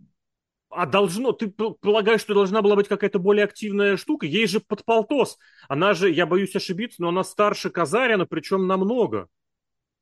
[0.69, 4.25] а должно, ты полагаешь, что должна была быть какая-то более активная штука?
[4.25, 5.37] Ей же под полтос.
[5.67, 9.27] Она же, я боюсь ошибиться, но она старше Казарина, причем намного.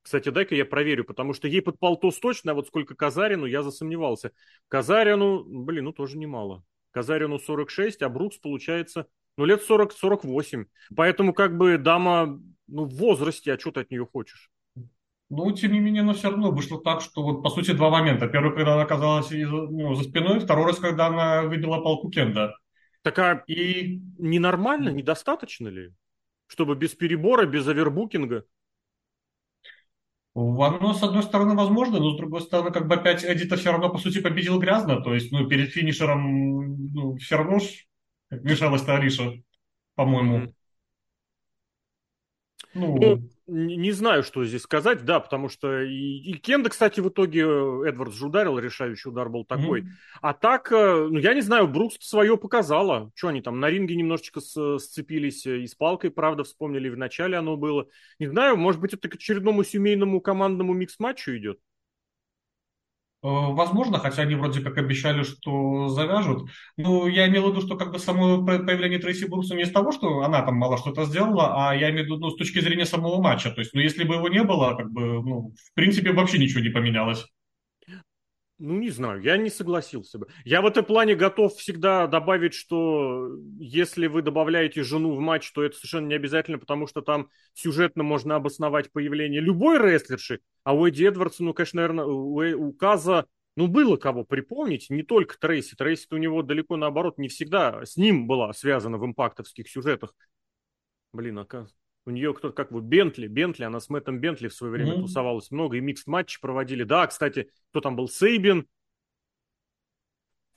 [0.08, 3.62] Кстати, дай-ка я проверю, потому что ей под полтос точно, а вот сколько Казарину, я
[3.62, 4.32] засомневался.
[4.70, 6.64] Казарину, блин, ну тоже немало.
[6.92, 10.68] Казарину 46, а Брукс получается, ну, лет 40-48.
[10.96, 14.50] Поэтому как бы дама, ну, в возрасте, а что ты от нее хочешь?
[15.30, 18.30] Ну, тем не менее, но все равно вышло так, что вот, по сути, два момента.
[18.30, 22.56] Первый, когда она оказалась ну, за спиной, второй раз, когда она выбила палку Кенда.
[23.02, 25.92] Так а и ненормально, недостаточно ли?
[26.48, 28.46] Чтобы без перебора, без овербукинга?
[30.38, 33.90] Оно, с одной стороны, возможно, но с другой стороны, как бы опять Эдита все равно,
[33.90, 35.02] по сути, победил грязно.
[35.02, 37.88] То есть, ну, перед финишером, ну, все равно ж
[38.30, 39.34] мешалась-то Ариша,
[39.96, 40.38] по-моему.
[40.38, 40.54] Mm-hmm.
[42.76, 47.08] Ну, ну не знаю, что здесь сказать, да, потому что и, и Кенда, кстати, в
[47.08, 49.82] итоге э, Эдвардс же ударил, решающий удар был такой.
[49.82, 50.20] Mm-hmm.
[50.22, 53.12] А так, э, ну, я не знаю, Брукс свое показала.
[53.16, 56.98] Что они там, на ринге немножечко с, сцепились э, и с палкой, правда, вспомнили, в
[56.98, 57.88] начале оно было.
[58.20, 61.60] Не знаю, может быть, это к очередному семейному командному микс-матчу идет?
[63.28, 66.50] Э, возможно, хотя они вроде как обещали, что завяжут.
[66.78, 69.92] Ну, я имел в виду, что как бы само появление Трейси Брукса не из того,
[69.92, 72.86] что она там мало что-то сделала, а я имею в виду ну, с точки зрения
[72.86, 73.52] самого матча.
[73.52, 76.62] То есть, ну, если бы его не было, как бы, ну, в принципе, вообще ничего
[76.62, 77.26] не поменялось.
[78.60, 80.28] Ну, не знаю, я не согласился бы.
[80.44, 83.30] Я в этом плане готов всегда добавить, что
[83.60, 88.02] если вы добавляете жену в матч, то это совершенно не обязательно, потому что там сюжетно
[88.02, 93.28] можно обосновать появление любой рестлерши, а у Эдди Эдвардса, ну, конечно, наверное, э, у Каза,
[93.56, 95.76] ну, было кого припомнить, не только Трейси.
[95.76, 100.16] Трейси у него далеко наоборот не всегда с ним была связана в импактовских сюжетах.
[101.14, 101.87] Блин, оказывается.
[102.08, 105.02] У нее кто-то, как вот Бентли, Бентли, она с Мэттом Бентли в свое время mm-hmm.
[105.02, 106.84] тусовалась много, и микс-матчи проводили.
[106.84, 108.08] Да, кстати, кто там был?
[108.08, 108.66] Сейбин.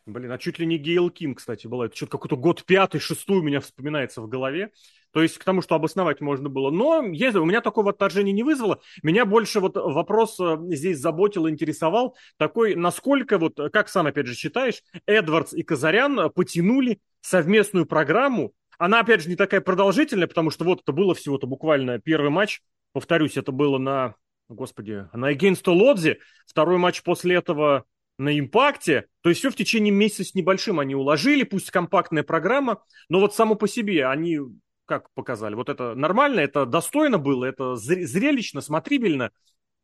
[0.07, 1.86] Блин, а чуть ли не Гейл Ким, кстати, была.
[1.86, 4.70] Это что-то какой-то год пятый, шестой у меня вспоминается в голове.
[5.11, 6.70] То есть к тому, что обосновать можно было.
[6.70, 8.80] Но если у меня такого отторжения не вызвало.
[9.03, 12.16] Меня больше вот вопрос э, здесь заботил, интересовал.
[12.36, 19.01] Такой, насколько вот, как сам опять же считаешь, Эдвардс и Казарян потянули совместную программу она,
[19.01, 22.62] опять же, не такая продолжительная, потому что вот это было всего-то буквально первый матч.
[22.93, 24.14] Повторюсь, это было на,
[24.49, 26.18] господи, на Against Лодзи.
[26.47, 27.85] Второй матч после этого
[28.16, 29.07] на импакте.
[29.20, 33.35] То есть все в течение месяца с небольшим они уложили, пусть компактная программа, но вот
[33.35, 34.39] само по себе они
[34.87, 39.31] как показали, вот это нормально, это достойно было, это зрелищно, смотрибельно,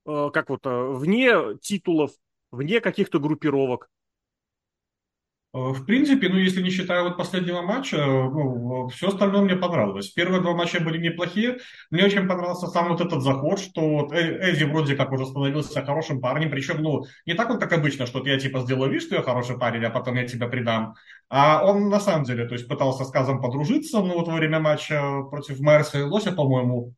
[0.06, 2.12] э, как вот э, вне титулов,
[2.50, 3.90] вне каких-то группировок.
[5.56, 10.10] Э, в принципе, ну, если не считая вот последнего матча, ну, все остальное мне понравилось.
[10.10, 11.58] Первые два матча были неплохие.
[11.90, 15.82] Мне очень понравился сам вот этот заход, что вот э, Эдди вроде как уже становился
[15.82, 19.14] хорошим парнем, причем, ну, не так вот, как обычно, что я типа сделаю вид, что
[19.16, 20.94] я хороший парень, а потом я тебя предам.
[21.30, 24.60] А он на самом деле, то есть пытался с Казом подружиться, ну, вот во время
[24.60, 26.92] матча против Майерса и Лося, по-моему,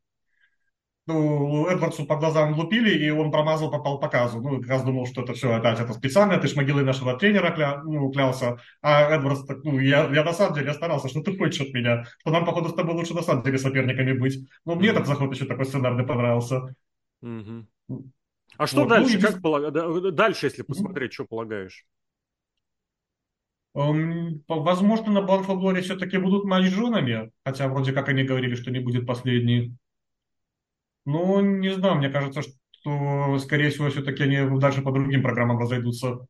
[1.09, 4.43] ну, Эдвардсу по глазам лупили, и он промазал, попал по казу.
[4.43, 7.83] Ну, Каз думал, что это все опять это специально, ты ж могилой нашего тренера кля,
[7.83, 8.59] ну, клялся.
[8.83, 12.05] А Эдвардс, так, ну, я, я на самом деле старался, что ты хочешь от меня,
[12.21, 14.39] что нам, походу, с тобой лучше на самом деле соперниками быть.
[14.67, 14.93] Ну, мне mm-hmm.
[14.93, 16.75] этот заход еще такой сценарный понравился.
[17.25, 17.65] Mm-hmm.
[18.59, 19.19] А что вот, дальше?
[19.19, 20.15] Ну, как полаг...
[20.15, 21.15] Дальше, если посмотреть, mm-hmm.
[21.15, 21.87] что полагаешь?
[23.75, 28.81] Um, возможно, на Бланфоглоре все-таки будут матч женами, хотя вроде как они говорили, что не
[28.81, 29.75] будет последний.
[31.11, 36.27] Ну, не знаю, мне кажется, что, скорее всего, все-таки они дальше по другим программам разойдутся.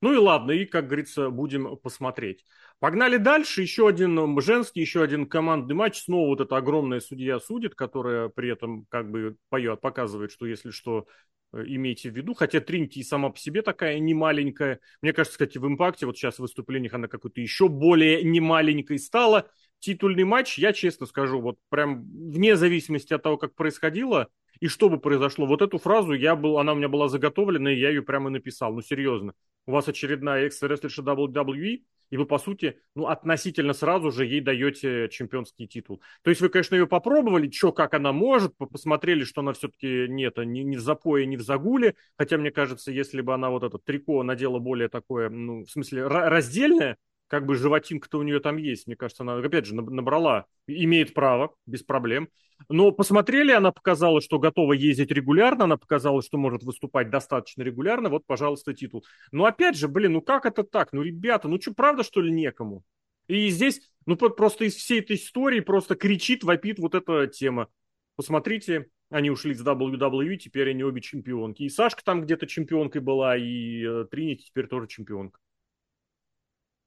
[0.00, 2.44] Ну и ладно, и, как говорится, будем посмотреть.
[2.78, 3.62] Погнали дальше.
[3.62, 6.02] Еще один женский, еще один командный матч.
[6.02, 10.70] Снова вот эта огромная судья судит, которая при этом как бы поет, показывает, что если
[10.70, 11.08] что,
[11.52, 12.34] э, имейте в виду.
[12.34, 14.78] Хотя Тринити и сама по себе такая не маленькая.
[15.00, 19.00] Мне кажется, кстати, в импакте вот сейчас в выступлениях она какой-то еще более не маленькой
[19.00, 19.50] стала
[19.82, 24.28] титульный матч, я честно скажу, вот прям вне зависимости от того, как происходило
[24.60, 27.78] и что бы произошло, вот эту фразу я был, она у меня была заготовлена, и
[27.78, 28.72] я ее прямо написал.
[28.72, 29.34] Ну, серьезно.
[29.66, 35.08] У вас очередная экс-рестлерша WWE, и вы, по сути, ну, относительно сразу же ей даете
[35.10, 36.00] чемпионский титул.
[36.22, 40.36] То есть вы, конечно, ее попробовали, что, как она может, посмотрели, что она все-таки нет,
[40.36, 43.78] не, не в запое, не в загуле, хотя, мне кажется, если бы она вот это
[43.78, 46.98] трико надела более такое, ну, в смысле, раздельное,
[47.32, 48.86] как бы животинка-то у нее там есть.
[48.86, 52.28] Мне кажется, она, опять же, набрала, имеет право, без проблем.
[52.68, 58.10] Но посмотрели, она показала, что готова ездить регулярно, она показала, что может выступать достаточно регулярно,
[58.10, 59.06] вот, пожалуйста, титул.
[59.30, 60.92] Но опять же, блин, ну как это так?
[60.92, 62.84] Ну, ребята, ну что, правда, что ли, некому?
[63.28, 67.68] И здесь, ну, просто из всей этой истории просто кричит, вопит вот эта тема.
[68.14, 71.62] Посмотрите, они ушли с WWE, теперь они обе чемпионки.
[71.62, 75.40] И Сашка там где-то чемпионкой была, и э, Тринити теперь тоже чемпионка.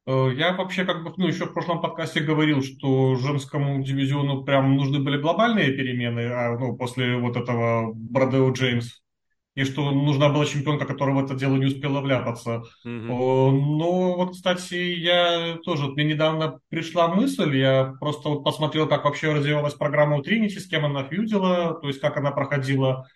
[0.07, 4.75] Э, я вообще как бы, ну, еще в прошлом подкасте говорил, что женскому дивизиону прям
[4.75, 9.01] нужны были глобальные перемены, а, ну, после вот этого Бродео Джеймс,
[9.55, 12.63] и что нужна была чемпионка, которая в это дело не успела вляпаться.
[12.85, 13.07] Mm-hmm.
[13.07, 19.33] Но вот, кстати, я тоже, мне недавно пришла мысль, я просто вот посмотрел, как вообще
[19.33, 23.07] развивалась программа у Тринити, с кем она фьюдила, то есть как она проходила.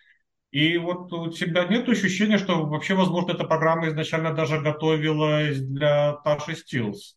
[0.50, 6.14] И вот у тебя нет ощущения, что вообще, возможно, эта программа изначально даже готовилась для
[6.24, 7.16] Таши Стилс.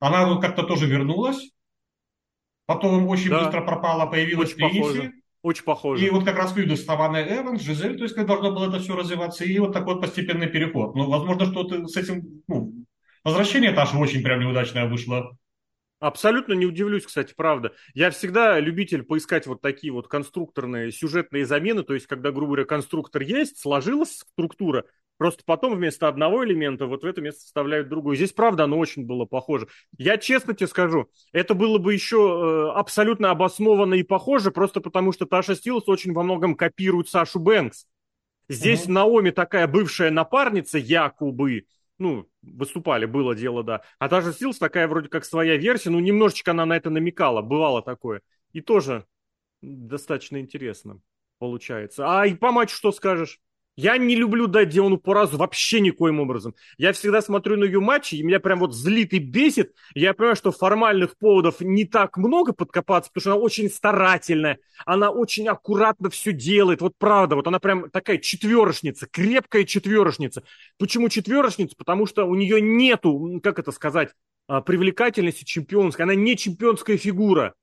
[0.00, 1.50] Она вот как-то тоже вернулась,
[2.66, 3.44] потом очень да.
[3.44, 5.12] быстро пропала, появилась очень Похоже.
[5.42, 6.06] Очень похоже.
[6.06, 8.94] И вот как раз люди Саванна Эванс, Жизель, то есть как должно было это все
[8.94, 10.94] развиваться, и вот такой вот постепенный переход.
[10.94, 12.72] Ну, возможно, что ты с этим, ну,
[13.24, 15.36] возвращение Таши очень прям неудачное вышло.
[16.02, 17.74] Абсолютно не удивлюсь, кстати, правда.
[17.94, 22.64] Я всегда любитель поискать вот такие вот конструкторные сюжетные замены, то есть когда, грубо говоря,
[22.64, 24.84] конструктор есть, сложилась структура,
[25.16, 28.16] просто потом вместо одного элемента вот в это место вставляют другой.
[28.16, 29.68] Здесь, правда, оно очень было похоже.
[29.96, 35.12] Я честно тебе скажу, это было бы еще э, абсолютно обоснованно и похоже, просто потому
[35.12, 37.86] что Таша Стилс очень во многом копирует Сашу Бэнкс.
[38.48, 38.92] Здесь угу.
[38.92, 41.66] Наоми такая бывшая напарница, якобы,
[41.98, 43.82] ну, выступали, было дело, да.
[43.98, 47.42] А та же Силс такая вроде как своя версия, ну, немножечко она на это намекала,
[47.42, 48.22] бывало такое.
[48.52, 49.06] И тоже
[49.60, 51.00] достаточно интересно
[51.38, 52.04] получается.
[52.06, 53.40] А и по матчу что скажешь?
[53.74, 56.54] Я не люблю дать Диону Поразу вообще никоим образом.
[56.76, 59.72] Я всегда смотрю на ее матчи, и меня прям вот злит и бесит.
[59.94, 65.10] Я понимаю, что формальных поводов не так много подкопаться, потому что она очень старательная, она
[65.10, 66.82] очень аккуратно все делает.
[66.82, 70.42] Вот правда, вот она прям такая четверошница, крепкая четверошница.
[70.78, 71.74] Почему четверошница?
[71.76, 74.10] Потому что у нее нету, как это сказать,
[74.48, 76.04] а, привлекательности чемпионской.
[76.04, 77.54] Она не чемпионская фигура.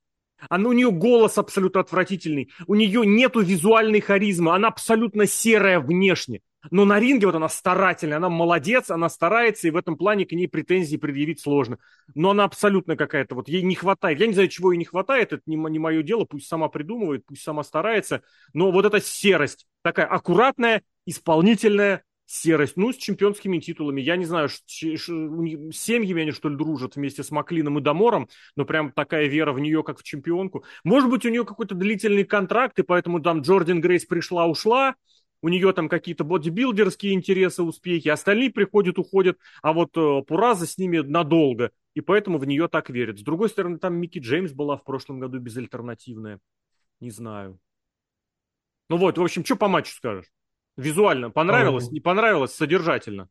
[0.48, 6.42] Она, у нее голос абсолютно отвратительный, у нее нету визуальной харизмы, она абсолютно серая внешне.
[6.72, 10.34] Но на ринге вот она старательная, она молодец, она старается, и в этом плане к
[10.34, 11.78] ней претензии предъявить сложно.
[12.16, 14.20] Но она абсолютно какая-то, вот ей не хватает.
[14.20, 17.26] Я не знаю, чего ей не хватает, это не, не мое дело, пусть сама придумывает,
[17.26, 18.24] пусть сама старается.
[18.54, 22.78] Но вот эта серость, такая аккуратная, исполнительная, серость.
[22.78, 24.02] Ну, с чемпионскими титулами.
[24.02, 28.66] Я не знаю, с семьями они, что ли, дружат вместе с Маклином и Дамором, но
[28.66, 30.64] прям такая вера в нее, как в чемпионку.
[30.84, 34.96] Может быть, у нее какой-то длительный контракт, и поэтому там Джордан Грейс пришла-ушла,
[35.42, 40.78] у нее там какие-то бодибилдерские интересы, успехи, остальные приходят, уходят, а вот э, Пураза с
[40.78, 43.20] ними надолго, и поэтому в нее так верят.
[43.20, 46.40] С другой стороны, там Микки Джеймс была в прошлом году безальтернативная.
[47.00, 47.60] Не знаю.
[48.90, 50.26] Ну вот, в общем, что по матчу скажешь?
[50.78, 51.92] Визуально понравилось, а...
[51.92, 53.30] не понравилось содержательно?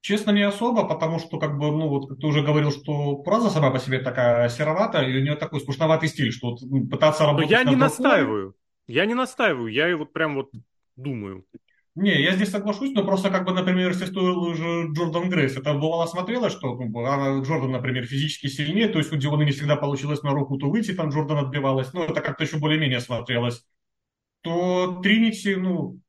[0.00, 3.70] Честно, не особо, потому что, как бы, ну, вот ты уже говорил, что проза сама
[3.70, 7.50] по себе такая сероватая, и у нее такой скучноватый стиль, что вот, ну, пытаться работать...
[7.50, 8.54] Но я не настаиваю.
[8.86, 10.50] Я не настаиваю, я вот прям вот
[10.96, 11.46] думаю.
[11.94, 15.74] Не, я здесь соглашусь, но просто как бы, например, если стоил уже Джордан Грейс, это
[15.74, 19.76] бывало смотрела, что ну, она, Джордан, например, физически сильнее, то есть у Дионы не всегда
[19.76, 23.64] получилось на руку то выйти, там Джордан отбивалась, но это как-то еще более-менее смотрелось.
[24.42, 26.00] То Тринити, ну,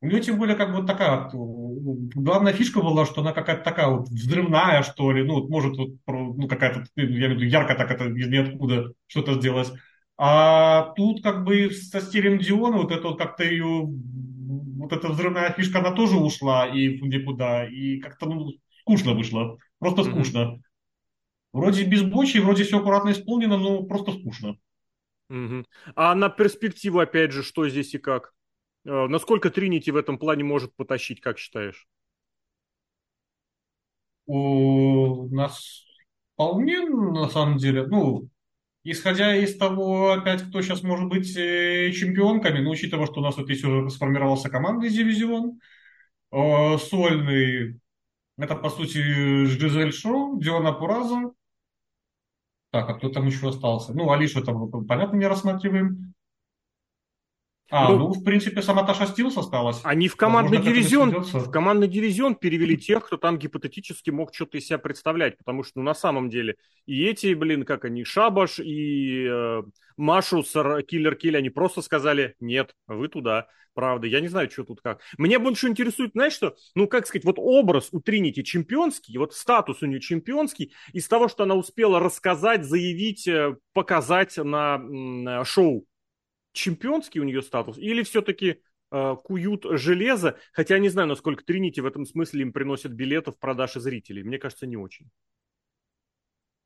[0.00, 3.62] у нее тем более как бы вот такая вот, главная фишка была, что она какая-то
[3.62, 7.44] такая вот взрывная, что ли, ну, вот может вот, ну, какая-то, я имею в виду,
[7.44, 9.72] ярко так это из ниоткуда что-то сделать.
[10.18, 15.52] А тут как бы со стилем Диона вот это вот как-то ее, вот эта взрывная
[15.52, 20.10] фишка, она тоже ушла и никуда, и как-то ну, скучно вышло, просто mm-hmm.
[20.12, 20.62] скучно.
[21.52, 24.58] Вроде без бочи, вроде все аккуратно исполнено, но просто скучно.
[25.30, 25.64] Угу.
[25.94, 28.34] А на перспективу, опять же, что здесь и как?
[28.86, 31.86] Э, насколько Тринити в этом плане может потащить, как считаешь?
[34.26, 35.84] У нас
[36.34, 38.28] вполне, на самом деле, ну,
[38.84, 43.36] исходя из того, опять, кто сейчас может быть э, чемпионками, ну, учитывая, что у нас
[43.36, 45.60] вот здесь уже сформировался командный дивизион,
[46.32, 47.80] э, сольный,
[48.38, 51.32] это, по сути, Жизель Шоу, Диона Пураза,
[52.70, 53.94] так, а кто там еще остался?
[53.94, 56.14] Ну, Алишу там, понятно, не рассматриваем.
[57.68, 59.80] А, ну, ну в принципе, сама Таша Стилс осталась.
[59.82, 64.58] Они в командный Возможно, дивизион, в командный дивизион перевели тех, кто там гипотетически мог что-то
[64.58, 66.56] из себя представлять, потому что, ну, на самом деле,
[66.86, 69.62] и эти, блин, как они, Шабаш и э,
[69.96, 70.44] Машу,
[70.86, 73.48] Киллер Килли, они просто сказали, нет, вы туда.
[73.74, 75.02] Правда, я не знаю, что тут как.
[75.18, 79.82] Меня больше интересует, знаешь что, ну, как сказать, вот образ у Тринити чемпионский, вот статус
[79.82, 85.84] у нее чемпионский, из того, что она успела рассказать, заявить, э, показать на, на шоу
[86.56, 91.80] чемпионский у нее статус или все-таки э, куют железо, хотя я не знаю, насколько Тринити
[91.80, 94.24] в этом смысле им приносят билетов продаж и зрителей.
[94.24, 95.10] Мне кажется, не очень.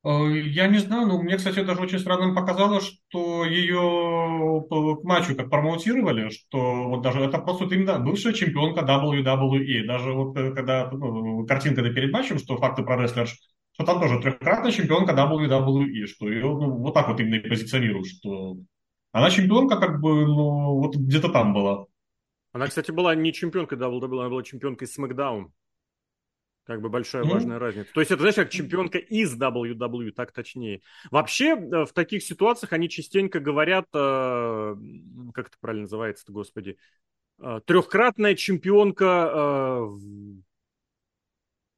[0.03, 5.35] Э, я не знаю, но мне, кстати, даже очень странным показалось, что ее к матчу
[5.35, 9.85] как промоутировали, что вот даже это просто именно бывшая чемпионка WWE.
[9.85, 14.19] Даже вот э, когда ну, картинка перед матчем, что факты про рестлер, что там тоже
[14.19, 18.57] трехкратная чемпионка WWE, что ее ну, вот так вот именно и позиционируют, что
[19.11, 21.85] она чемпионка как бы, ну, вот где-то там была.
[22.53, 25.51] Она, кстати, была не чемпионкой WWE, она была чемпионкой SmackDown.
[26.63, 27.29] Как бы большая mm-hmm.
[27.29, 27.91] важная разница.
[27.93, 30.81] То есть это, знаешь, как чемпионка из WWE, так точнее.
[31.09, 34.75] Вообще, э, в таких ситуациях они частенько говорят, э,
[35.33, 36.77] как это правильно называется-то, господи,
[37.39, 39.89] э, трехкратная чемпионка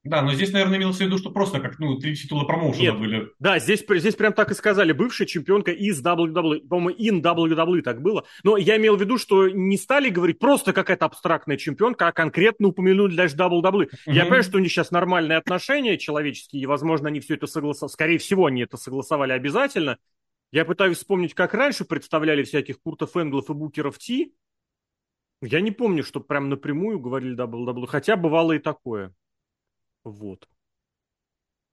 [0.04, 3.00] да, но здесь, наверное, имелось в виду, что просто как, ну, три титула промоушена Нет.
[3.00, 3.30] были.
[3.40, 4.92] Да, здесь, здесь прям так и сказали.
[4.92, 6.68] Бывшая чемпионка из WWE.
[6.68, 8.26] По-моему, in WWE так было.
[8.44, 12.68] Но я имел в виду, что не стали говорить просто какая-то абстрактная чемпионка, а конкретно
[12.68, 13.62] упомянули даже WWE.
[13.62, 13.88] Mm-hmm.
[14.08, 17.94] Я понимаю, что у них сейчас нормальные отношения человеческие, и, возможно, они все это согласовали.
[17.94, 20.00] Скорее всего, они это согласовали обязательно.
[20.52, 24.34] Я пытаюсь вспомнить, как раньше представляли всяких Куртов Энглов и Букеров Ти.
[25.42, 29.14] Я не помню, что прям напрямую говорили WWE, хотя бывало и такое.
[30.04, 30.48] Вот.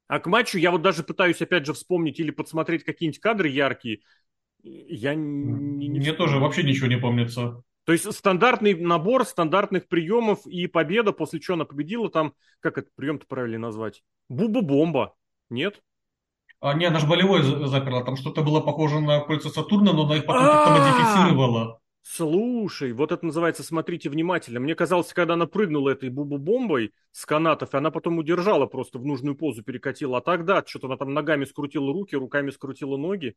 [0.08, 4.00] А к матчу я вот даже пытаюсь опять же вспомнить или подсмотреть какие-нибудь кадры яркие.
[4.62, 7.62] Я не, не Мне тоже вообще ничего не помнится.
[7.84, 12.94] То есть стандартный набор стандартных приемов и победа, после чего она победила там, как этот
[12.94, 14.02] прием-то правильно назвать?
[14.28, 15.14] Буба-бомба,
[15.48, 15.82] нет?
[16.60, 20.16] А, не, она же болевой заперла, там что-то было похоже на кольца Сатурна, но она
[20.16, 21.79] их потом как-то модифицировала.
[22.02, 24.58] Слушай, вот это называется «смотрите внимательно».
[24.58, 29.04] Мне казалось, когда она прыгнула этой бубу-бомбой с канатов, и она потом удержала, просто в
[29.04, 30.18] нужную позу перекатила.
[30.18, 33.36] А тогда что-то она там ногами скрутила руки, руками скрутила ноги.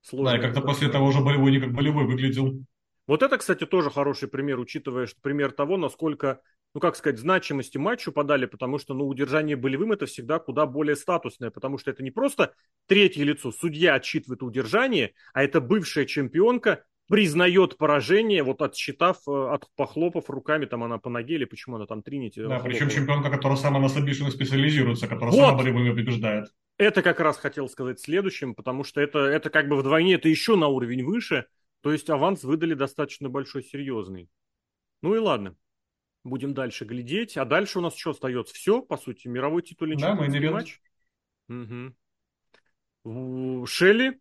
[0.00, 0.32] Сложно.
[0.32, 2.64] Да, и как-то после того уже болевой не как болевой выглядел.
[3.06, 6.40] Вот это, кстати, тоже хороший пример, учитывая, что пример того, насколько,
[6.74, 10.96] ну как сказать, значимости матчу подали, потому что, ну, удержание болевым это всегда куда более
[10.96, 12.54] статусное, потому что это не просто
[12.86, 19.68] третье лицо, судья отчитывает удержание, а это бывшая чемпионка, признает поражение, вот отсчитав, э, от
[19.76, 22.40] похлопав руками, там она по ноге или почему она там Тринити.
[22.40, 22.70] Да, хлопала.
[22.70, 25.36] причем чемпионка, которая самая на слабейших специализируется, которая вот.
[25.36, 26.46] сама болевыми побеждает.
[26.78, 30.56] Это как раз хотел сказать следующим, потому что это, это как бы вдвойне, это еще
[30.56, 31.44] на уровень выше,
[31.82, 34.30] то есть аванс выдали достаточно большой, серьезный.
[35.02, 35.54] Ну и ладно,
[36.24, 37.36] будем дальше глядеть.
[37.36, 38.54] А дальше у нас что остается?
[38.54, 40.80] Все, по сути, мировой титульный да, матч.
[43.04, 43.66] Угу.
[43.66, 44.18] Шелли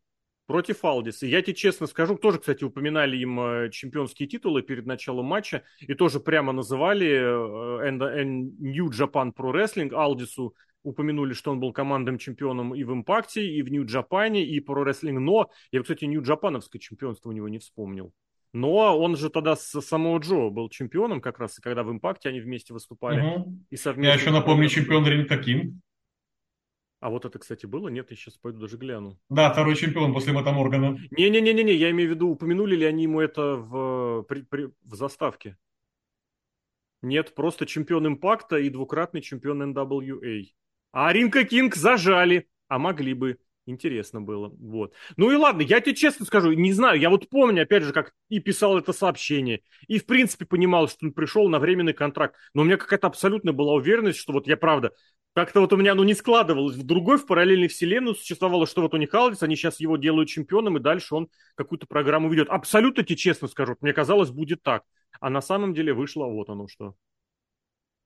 [0.51, 1.25] против Алдиса.
[1.25, 5.93] Я тебе честно скажу, тоже, кстати, упоминали им э, чемпионские титулы перед началом матча и
[5.93, 12.75] тоже прямо называли э, New Japan Pro Wrestling Алдису упомянули, что он был командным чемпионом
[12.75, 17.33] и в Импакте, и в Нью-Джапане, и Pro Wrestling, но я, кстати, Нью-Джапановское чемпионство у
[17.33, 18.11] него не вспомнил.
[18.53, 22.29] Но он же тогда с самого Джо был чемпионом как раз, и когда в Импакте
[22.29, 23.21] они вместе выступали.
[23.21, 23.59] Угу.
[23.69, 24.13] И совместно...
[24.13, 25.81] Я еще напомню, чемпион Ринг Каким.
[27.01, 27.87] А вот это, кстати, было?
[27.89, 29.19] Нет, я сейчас пойду даже гляну.
[29.27, 30.99] Да, второй чемпион после Мэтта Моргана.
[31.09, 35.57] Не-не-не-не, я имею в виду, упомянули ли они ему это в, при, при, в заставке?
[37.01, 40.43] Нет, просто чемпион Импакта и двукратный чемпион NWA.
[40.91, 43.39] А Ринка Кинг зажали, а могли бы.
[43.67, 44.49] Интересно было.
[44.59, 44.93] Вот.
[45.17, 48.11] Ну и ладно, я тебе честно скажу, не знаю, я вот помню, опять же, как
[48.27, 52.63] и писал это сообщение, и в принципе понимал, что он пришел на временный контракт, но
[52.63, 54.93] у меня какая-то абсолютно была уверенность, что вот я правда,
[55.33, 56.75] как-то вот у меня, ну, не складывалось.
[56.75, 60.27] В другой, в параллельной вселенной существовало, что вот у них Алдис, они сейчас его делают
[60.27, 62.49] чемпионом, и дальше он какую-то программу ведет.
[62.49, 64.83] Абсолютно тебе честно скажу, мне казалось, будет так.
[65.19, 66.95] А на самом деле вышло вот оно что.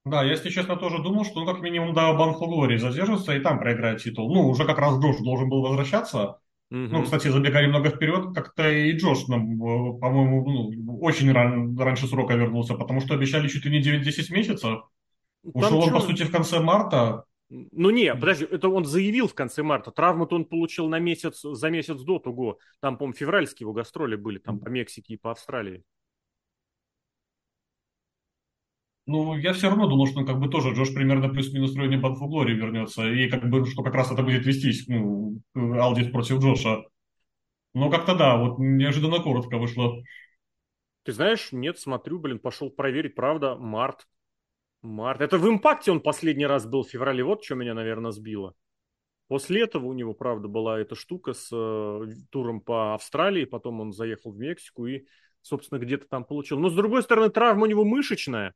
[0.05, 3.39] Да, я, если честно, тоже думал, что, ну, как минимум, до Банху Глории задержится и
[3.39, 4.31] там проиграет титул.
[4.31, 6.39] Ну, уже как раз Джош должен был возвращаться.
[6.71, 6.87] Mm-hmm.
[6.91, 12.07] Ну, кстати, забегая немного вперед, как-то и Джош, нам, э, по-моему, ну, очень ран, раньше
[12.07, 14.83] срока вернулся, потому что обещали чуть ли не 9-10 месяцев.
[15.43, 17.25] Ушел он, по сути, в конце марта.
[17.49, 19.91] Ну не, подожди, это он заявил в конце марта.
[19.91, 22.57] Травму-то он получил на месяц, за месяц до того.
[22.79, 25.83] Там, по-моему, февральские его гастроли были, там по Мексике и по Австралии.
[29.07, 31.97] Ну, я все равно думал, что ну, как бы тоже Джош примерно плюс-минус в районе
[31.97, 33.07] Банфу Глори вернется.
[33.07, 36.83] И как бы, что как раз это будет вестись, ну, Алдис против Джоша.
[37.75, 40.01] Но как-то да, вот неожиданно коротко вышло.
[41.03, 44.07] Ты знаешь, нет, смотрю, блин, пошел проверить, правда, март.
[44.81, 45.21] Март.
[45.21, 47.23] Это в импакте он последний раз был в феврале.
[47.23, 48.55] Вот что меня, наверное, сбило.
[49.27, 53.91] После этого у него, правда, была эта штука с э, туром по Австралии, потом он
[53.91, 55.05] заехал в Мексику и,
[55.41, 56.59] собственно, где-то там получил.
[56.59, 58.53] Но, с другой стороны, травма у него мышечная.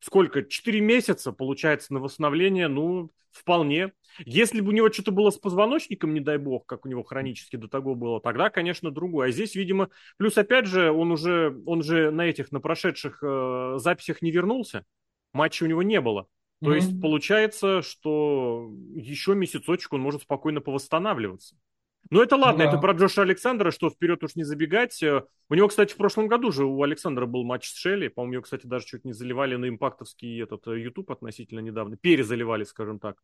[0.00, 0.42] Сколько?
[0.42, 3.92] Четыре месяца, получается, на восстановление, ну, вполне.
[4.24, 7.56] Если бы у него что-то было с позвоночником, не дай бог, как у него хронически
[7.56, 9.28] до того было, тогда, конечно, другое.
[9.28, 13.74] А здесь, видимо, плюс, опять же, он уже, он же на этих, на прошедших э,
[13.78, 14.84] записях не вернулся.
[15.32, 16.26] Матча у него не было.
[16.62, 16.76] То mm-hmm.
[16.76, 21.56] есть получается, что еще месяцочек он может спокойно повосстанавливаться.
[22.10, 22.70] Но это ладно, да.
[22.70, 25.02] это про Джоша Александра, что вперед уж не забегать.
[25.02, 28.08] У него, кстати, в прошлом году же у Александра был матч с Шелли.
[28.08, 31.96] По-моему, его, кстати, даже чуть не заливали на импактовский этот э, YouTube относительно недавно.
[31.96, 33.16] Перезаливали, скажем так.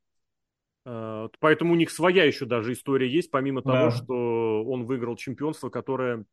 [0.84, 3.72] Э, поэтому у них своя еще даже история есть, помимо да.
[3.72, 6.24] того, что он выиграл чемпионство, которое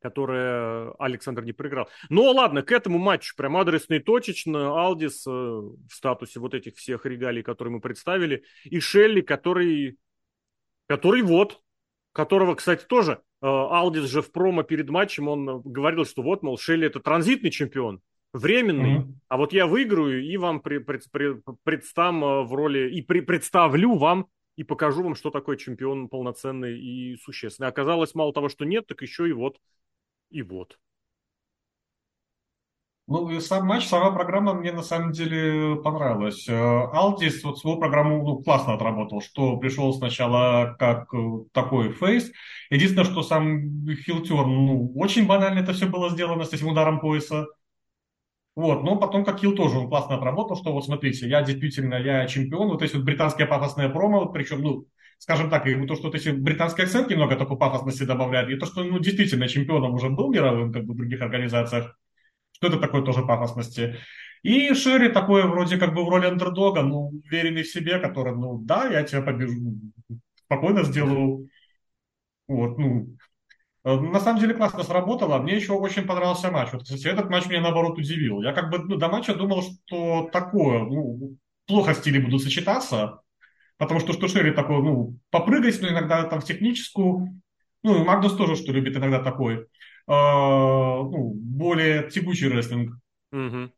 [0.00, 1.88] которое Александр не проиграл.
[2.10, 4.80] Ну ладно, к этому матчу прям адресно и точечно.
[4.80, 9.96] Алдис э, в статусе вот этих всех регалий, которые мы представили, и Шелли, который,
[10.86, 11.60] который вот,
[12.12, 16.58] которого, кстати, тоже э, Алдис же в промо перед матчем, он говорил, что вот, мол,
[16.58, 18.00] Шелли это транзитный чемпион,
[18.32, 19.14] временный, mm-hmm.
[19.28, 23.20] а вот я выиграю и вам при, при, при, предстам э, в роли, и при,
[23.20, 24.26] представлю вам
[24.56, 27.68] и покажу вам, что такое чемпион полноценный и существенный.
[27.68, 29.58] Оказалось, мало того, что нет, так еще и вот
[30.30, 30.78] и вот.
[33.08, 36.48] Ну, и сам матч, сама программа мне на самом деле понравилась.
[36.48, 36.52] Э,
[36.92, 41.18] Алдис вот свою программу ну, классно отработал, что пришел сначала как э,
[41.52, 42.32] такой фейс.
[42.68, 47.46] Единственное, что сам Хилтер, ну, очень банально это все было сделано с этим ударом пояса.
[48.56, 52.26] Вот, но потом как Хилл тоже он классно отработал, что вот смотрите, я действительно, я
[52.26, 54.86] чемпион, вот эти вот британские пафосные промо, причем, ну,
[55.18, 58.66] скажем так, и то, что вот эти британские акцент немного такой пафосности добавляют, и то,
[58.66, 61.96] что ну, действительно чемпионом уже был мировым, как бы в других организациях,
[62.56, 63.96] что это такое тоже пафосности.
[64.42, 68.58] И Шерри такой вроде как бы в роли андердога, ну, уверенный в себе, который, ну,
[68.58, 69.74] да, я тебя побежу,
[70.44, 71.48] спокойно сделаю.
[72.48, 73.16] Вот, ну,
[73.84, 75.38] на самом деле классно сработало.
[75.38, 76.72] Мне еще очень понравился матч.
[76.72, 78.40] Вот, кстати, этот матч меня наоборот удивил.
[78.40, 81.36] Я как бы ну, до матча думал, что такое, ну,
[81.66, 83.20] плохо стили будут сочетаться.
[83.78, 87.40] Потому что что Шерри такой, ну, попрыгать, но иногда там в техническую.
[87.82, 89.66] Ну, Магдус тоже, что любит иногда такой.
[90.08, 92.96] Э, ну, более тягучий рестлинг.
[93.32, 93.70] Угу.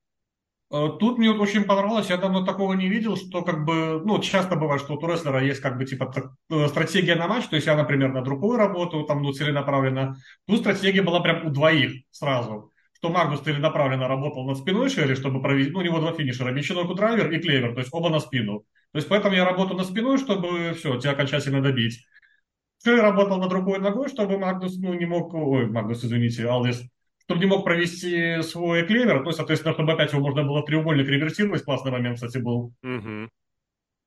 [0.99, 4.83] Тут мне очень понравилось, я давно такого не видел, что как бы, ну, часто бывает,
[4.83, 6.13] что у рестлера есть как бы типа
[6.51, 10.17] э, стратегия на матч, то есть я, например, на другую работаю, там, ну, целенаправленно.
[10.47, 15.41] Тут стратегия была прям у двоих сразу что Магнус целенаправленно работал над спиной Шелли, чтобы
[15.41, 18.65] провести, ну, у него два финишера, Michinoku Driver и клевер, то есть оба на спину.
[18.93, 22.05] То есть поэтому я работаю над спиной, чтобы все, тебя окончательно добить.
[22.83, 26.83] Шелли работал над рукой ногой, чтобы Магнус, ну, не мог, ой, Магнус, извините, Алдис,
[27.25, 31.65] чтобы не мог провести свой клевер, ну, соответственно, чтобы опять его можно было треугольник реверсировать,
[31.65, 32.73] классный момент, кстати, был.
[32.83, 33.29] Угу.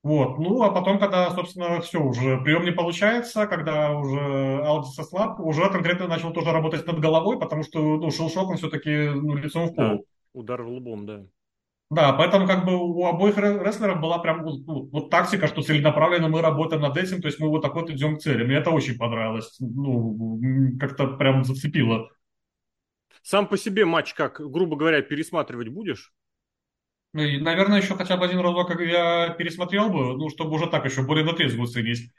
[0.04, 5.40] Вот, ну, а потом, когда, собственно, все, уже прием не получается, когда уже Алдис ослаб,
[5.40, 9.36] уже конкретно начал тоже работать над головой, потому что, ну, Shell Shock он все-таки ну,
[9.36, 9.86] лицом в пол.
[9.86, 9.98] Да,
[10.34, 11.24] удар в лбом, да.
[11.92, 16.42] Да, поэтому как бы у обоих рестлеров была прям ну, вот тактика, что целенаправленно мы
[16.42, 18.46] работаем над этим, то есть мы вот так вот идем к цели.
[18.46, 20.40] Мне это очень понравилось, ну,
[20.80, 22.10] как-то прям зацепило.
[23.24, 26.14] Сам по себе матч как, грубо говоря, пересматривать будешь?
[27.12, 31.04] Ну, наверное, еще хотя бы один разок я пересмотрел бы, ну, чтобы уже так еще
[31.04, 32.10] более на трезвую ценить.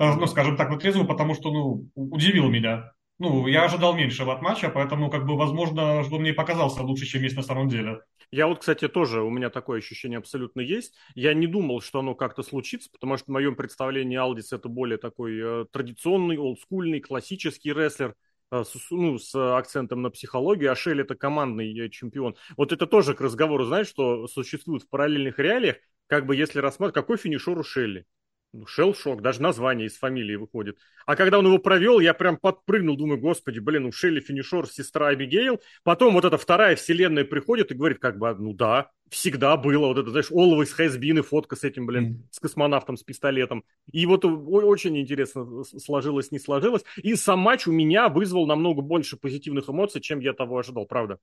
[0.00, 2.92] Э, ну, скажем так, на трезвую, потому что, ну, удивил меня.
[3.18, 7.22] Ну, я ожидал меньшего от матча, поэтому, как бы, возможно, что мне показался лучше, чем
[7.22, 8.02] есть на самом деле.
[8.32, 10.94] Я вот, кстати, тоже, у меня такое ощущение абсолютно есть.
[11.14, 14.98] Я не думал, что оно как-то случится, потому что в моем представлении Алдис это более
[14.98, 18.14] такой э, традиционный, олдскульный, классический рестлер,
[18.50, 22.34] э, с, ну, с акцентом на психологию, а Шелли это командный э, чемпион.
[22.56, 26.94] Вот это тоже к разговору, знаешь, что существует в параллельных реалиях, как бы если рассматривать,
[26.94, 28.06] какой финишер у Шелли?
[28.54, 30.76] Ну, Шелл-шок, даже название из фамилии выходит.
[31.06, 35.08] А когда он его провел, я прям подпрыгнул, думаю, господи, блин, у Шелли финишер, сестра
[35.08, 35.58] Абигейл.
[35.84, 39.86] Потом вот эта вторая вселенная приходит и говорит, как бы, ну да, всегда было.
[39.86, 42.28] Вот это, знаешь, always has been и фотка с этим, блин, mm.
[42.30, 43.64] с космонавтом, с пистолетом.
[43.90, 46.84] И вот очень интересно, сложилось, не сложилось.
[46.96, 51.18] И сам матч у меня вызвал намного больше позитивных эмоций, чем я того ожидал, правда.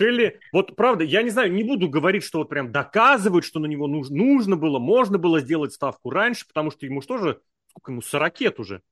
[0.00, 3.66] Шелли, вот правда, я не знаю, не буду говорить, что вот прям доказывают, что на
[3.66, 7.40] него нужно, нужно было, можно было сделать ставку раньше, потому что ему что же,
[7.70, 8.82] сколько ему, 40 уже.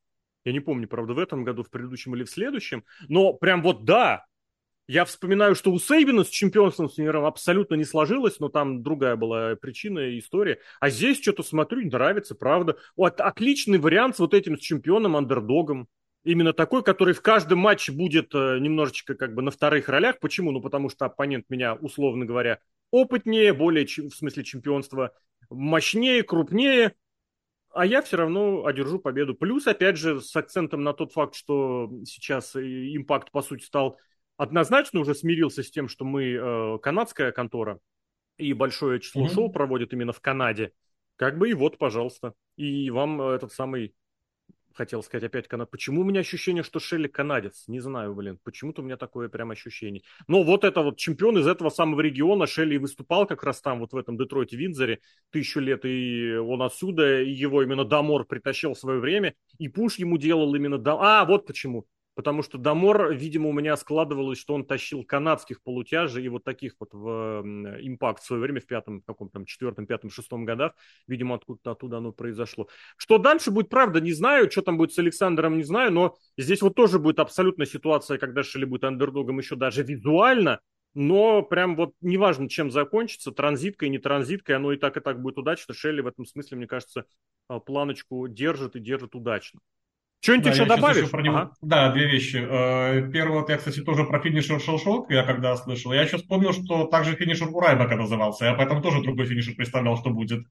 [0.45, 2.85] Я не помню, правда, в этом году, в предыдущем или в следующем.
[3.09, 4.27] Но прям вот да,
[4.87, 9.17] я вспоминаю, что у Сейбина с чемпионством с миром абсолютно не сложилось, но там другая
[9.17, 10.61] была причина и история.
[10.79, 12.77] А здесь что-то смотрю, нравится, правда.
[12.95, 15.89] Вот отличный вариант с вот этим с чемпионом, андердогом.
[16.25, 20.19] Именно такой, который в каждом матче будет э, немножечко как бы на вторых ролях.
[20.19, 20.51] Почему?
[20.51, 22.59] Ну, потому что оппонент меня, условно говоря,
[22.91, 25.13] опытнее, более, в смысле чемпионства,
[25.51, 26.95] мощнее, крупнее,
[27.71, 29.35] а я все равно одержу победу.
[29.35, 33.99] Плюс, опять же, с акцентом на тот факт, что сейчас импакт, по сути, стал
[34.37, 37.79] однозначно уже смирился с тем, что мы э, канадская контора,
[38.37, 39.35] и большое число mm-hmm.
[39.35, 40.73] шоу проводят именно в Канаде.
[41.17, 42.35] Как бы и вот, пожалуйста.
[42.57, 43.95] И вам этот самый
[44.75, 45.71] хотел сказать опять канад.
[45.71, 47.65] Почему у меня ощущение, что Шелли канадец?
[47.69, 48.39] Не знаю, блин.
[48.43, 50.03] Почему-то у меня такое прям ощущение.
[50.27, 52.47] Но вот это вот чемпион из этого самого региона.
[52.47, 55.01] Шелли выступал как раз там, вот в этом Детройте, Винзоре,
[55.31, 59.97] тысячу лет, и он отсюда, и его именно Д'Амор притащил в свое время, и push
[59.97, 60.79] ему делал именно...
[60.79, 60.99] Дам...
[61.01, 66.25] А, вот почему потому что Д'Амор, видимо, у меня складывалось, что он тащил канадских полутяжей
[66.25, 67.43] и вот таких вот в
[67.81, 70.75] Impact в свое время в пятом, каком там четвертом, пятом, шестом годах,
[71.07, 72.69] видимо, откуда-то оттуда оно произошло.
[72.97, 76.63] Что дальше будет, правда, не знаю, что там будет с Александром, не знаю, но здесь
[76.63, 80.61] вот тоже будет абсолютно ситуация, когда Шелли будет андердогом еще даже визуально,
[80.95, 85.39] но прям вот неважно, чем закончится, транзиткой, не транзиткой, оно и так, и так будет
[85.39, 85.75] удачно.
[85.75, 87.05] Шелли в этом смысле, мне кажется,
[87.49, 89.61] а, планочку держит и держит удачно.
[90.25, 91.11] Что-нибудь да, еще добавишь?
[91.11, 91.37] Про него...
[91.37, 91.51] ага.
[91.61, 92.39] Да, две вещи.
[92.41, 95.93] Э, первое, вот я, кстати, тоже про финишер Шелшок, я когда слышал.
[95.93, 98.47] Я еще вспомнил, что также финишер у Райбака назывался.
[98.47, 100.47] Я поэтому тоже другой финишер представлял, что будет.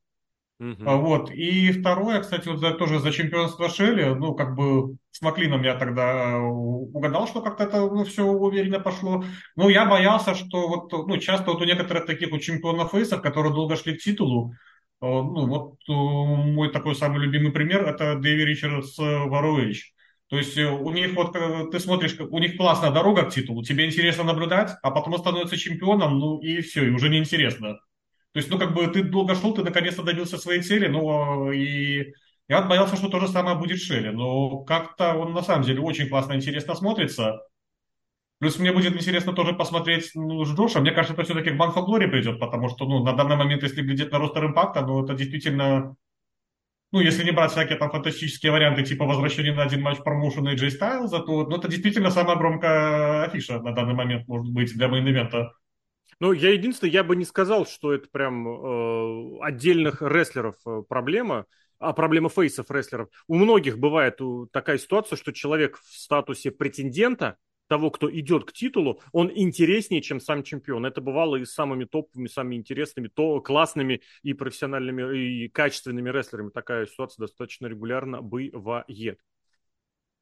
[0.60, 0.76] Угу.
[0.78, 1.32] Вот.
[1.32, 5.74] И второе, кстати, вот за, тоже за чемпионство Шелли, ну, как бы с Маклином я
[5.74, 9.24] тогда угадал, что как-то это ну, все уверенно пошло.
[9.56, 13.52] Но я боялся, что вот, ну, часто вот у некоторых таких вот чемпионов фейсов, которые
[13.52, 14.73] долго шли к титулу, Э,
[15.08, 19.94] ну, вот э, мой такой самый любимый пример– это Дэви Ричардс Варуэйч.
[20.28, 21.34] То есть э, у них вот,
[21.72, 25.58] ты смотришь, у них классная дорога к титулу, тебе интересно наблюдать, а потом он становится
[25.58, 27.80] чемпионом, ну и все, и уже неинтересно.
[28.32, 32.14] То есть, ну, как бы ты долго шел, ты наконец-то добился своей цели, ну, и
[32.50, 36.10] я боялся, что то же самое будет Шелли, но как-то он на самом деле очень
[36.10, 37.40] классно, интересно смотрится.
[38.44, 40.82] Плюс мне будет интересно тоже посмотреть ну, с Джоша.
[40.82, 43.64] Мне кажется, это все-таки к Bound for Glory придет, потому что ну, на данный момент,
[43.64, 45.96] если глядеть на roster Impact а, ну это действительно
[46.92, 50.56] ну, если не брать всякие там фантастические варианты, типа возвращения на один матч промоушена Эй
[50.56, 54.90] Джей Стайлза, то ну, это действительно самая громкая афиша на данный момент может быть для
[54.90, 55.52] main event а.
[56.20, 61.46] Ну, я единственное, я бы не сказал, что это прям э, отдельных рестлеров э, проблема,
[61.80, 63.08] а проблема face ов рестлеров.
[63.30, 64.20] У многих бывает
[64.52, 67.38] такая ситуация, что человек в статусе претендента–
[67.68, 70.86] того, кто идет к титулу, он интереснее, чем сам чемпион.
[70.86, 76.50] Это бывало и с самыми топовыми, самыми интересными, то классными и профессиональными, и качественными рестлерами.
[76.50, 79.20] Такая ситуация достаточно регулярно бывает.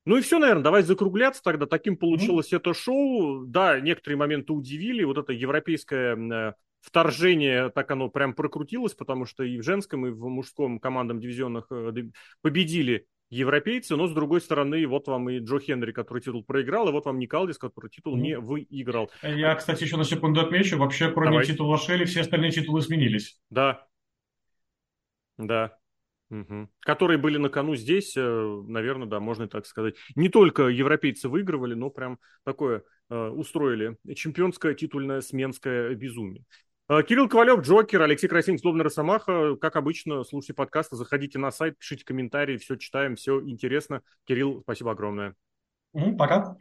[0.06, 1.68] Ну и все, наверное, давай закругляться тогда.
[1.68, 2.58] Таким получилось mm-hmm.
[2.58, 3.46] это шоу.
[3.46, 5.04] Да, некоторые моменты удивили.
[5.04, 10.10] Вот это европейское э, вторжение, так оно прям прокрутилось, потому что и в женском, и
[10.10, 11.92] в мужском командам дивизионах э,
[12.42, 16.92] победили европейцы, но с другой стороны, вот вам и Джо Хенри, который титул проиграл, и
[16.92, 19.10] вот вам Никалдис, который титул не выиграл.
[19.24, 21.46] Я, кстати, еще на секунду отмечу, вообще, кроме Давай.
[21.46, 23.40] титула Шелли, все остальные титулы сменились.
[23.50, 23.88] Да.
[25.38, 25.78] Да.
[26.30, 26.70] Угу.
[26.82, 29.96] Которые были на кону здесь, э, наверное, да, можно так сказать.
[30.16, 36.46] Не только европейцы выигрывали, но прям такое э, устроили чемпионское титульное сменское безумие.
[36.90, 39.56] Э, Кирилл Ковалев, Джокер, Алексей Красин, Злобный Росомаха.
[39.56, 44.02] Как обычно, слушайте подкасты, заходите на сайт, пишите комментарии, все читаем, все интересно.
[44.26, 45.36] Кирилл, спасибо огромное.
[46.18, 46.56] Пока.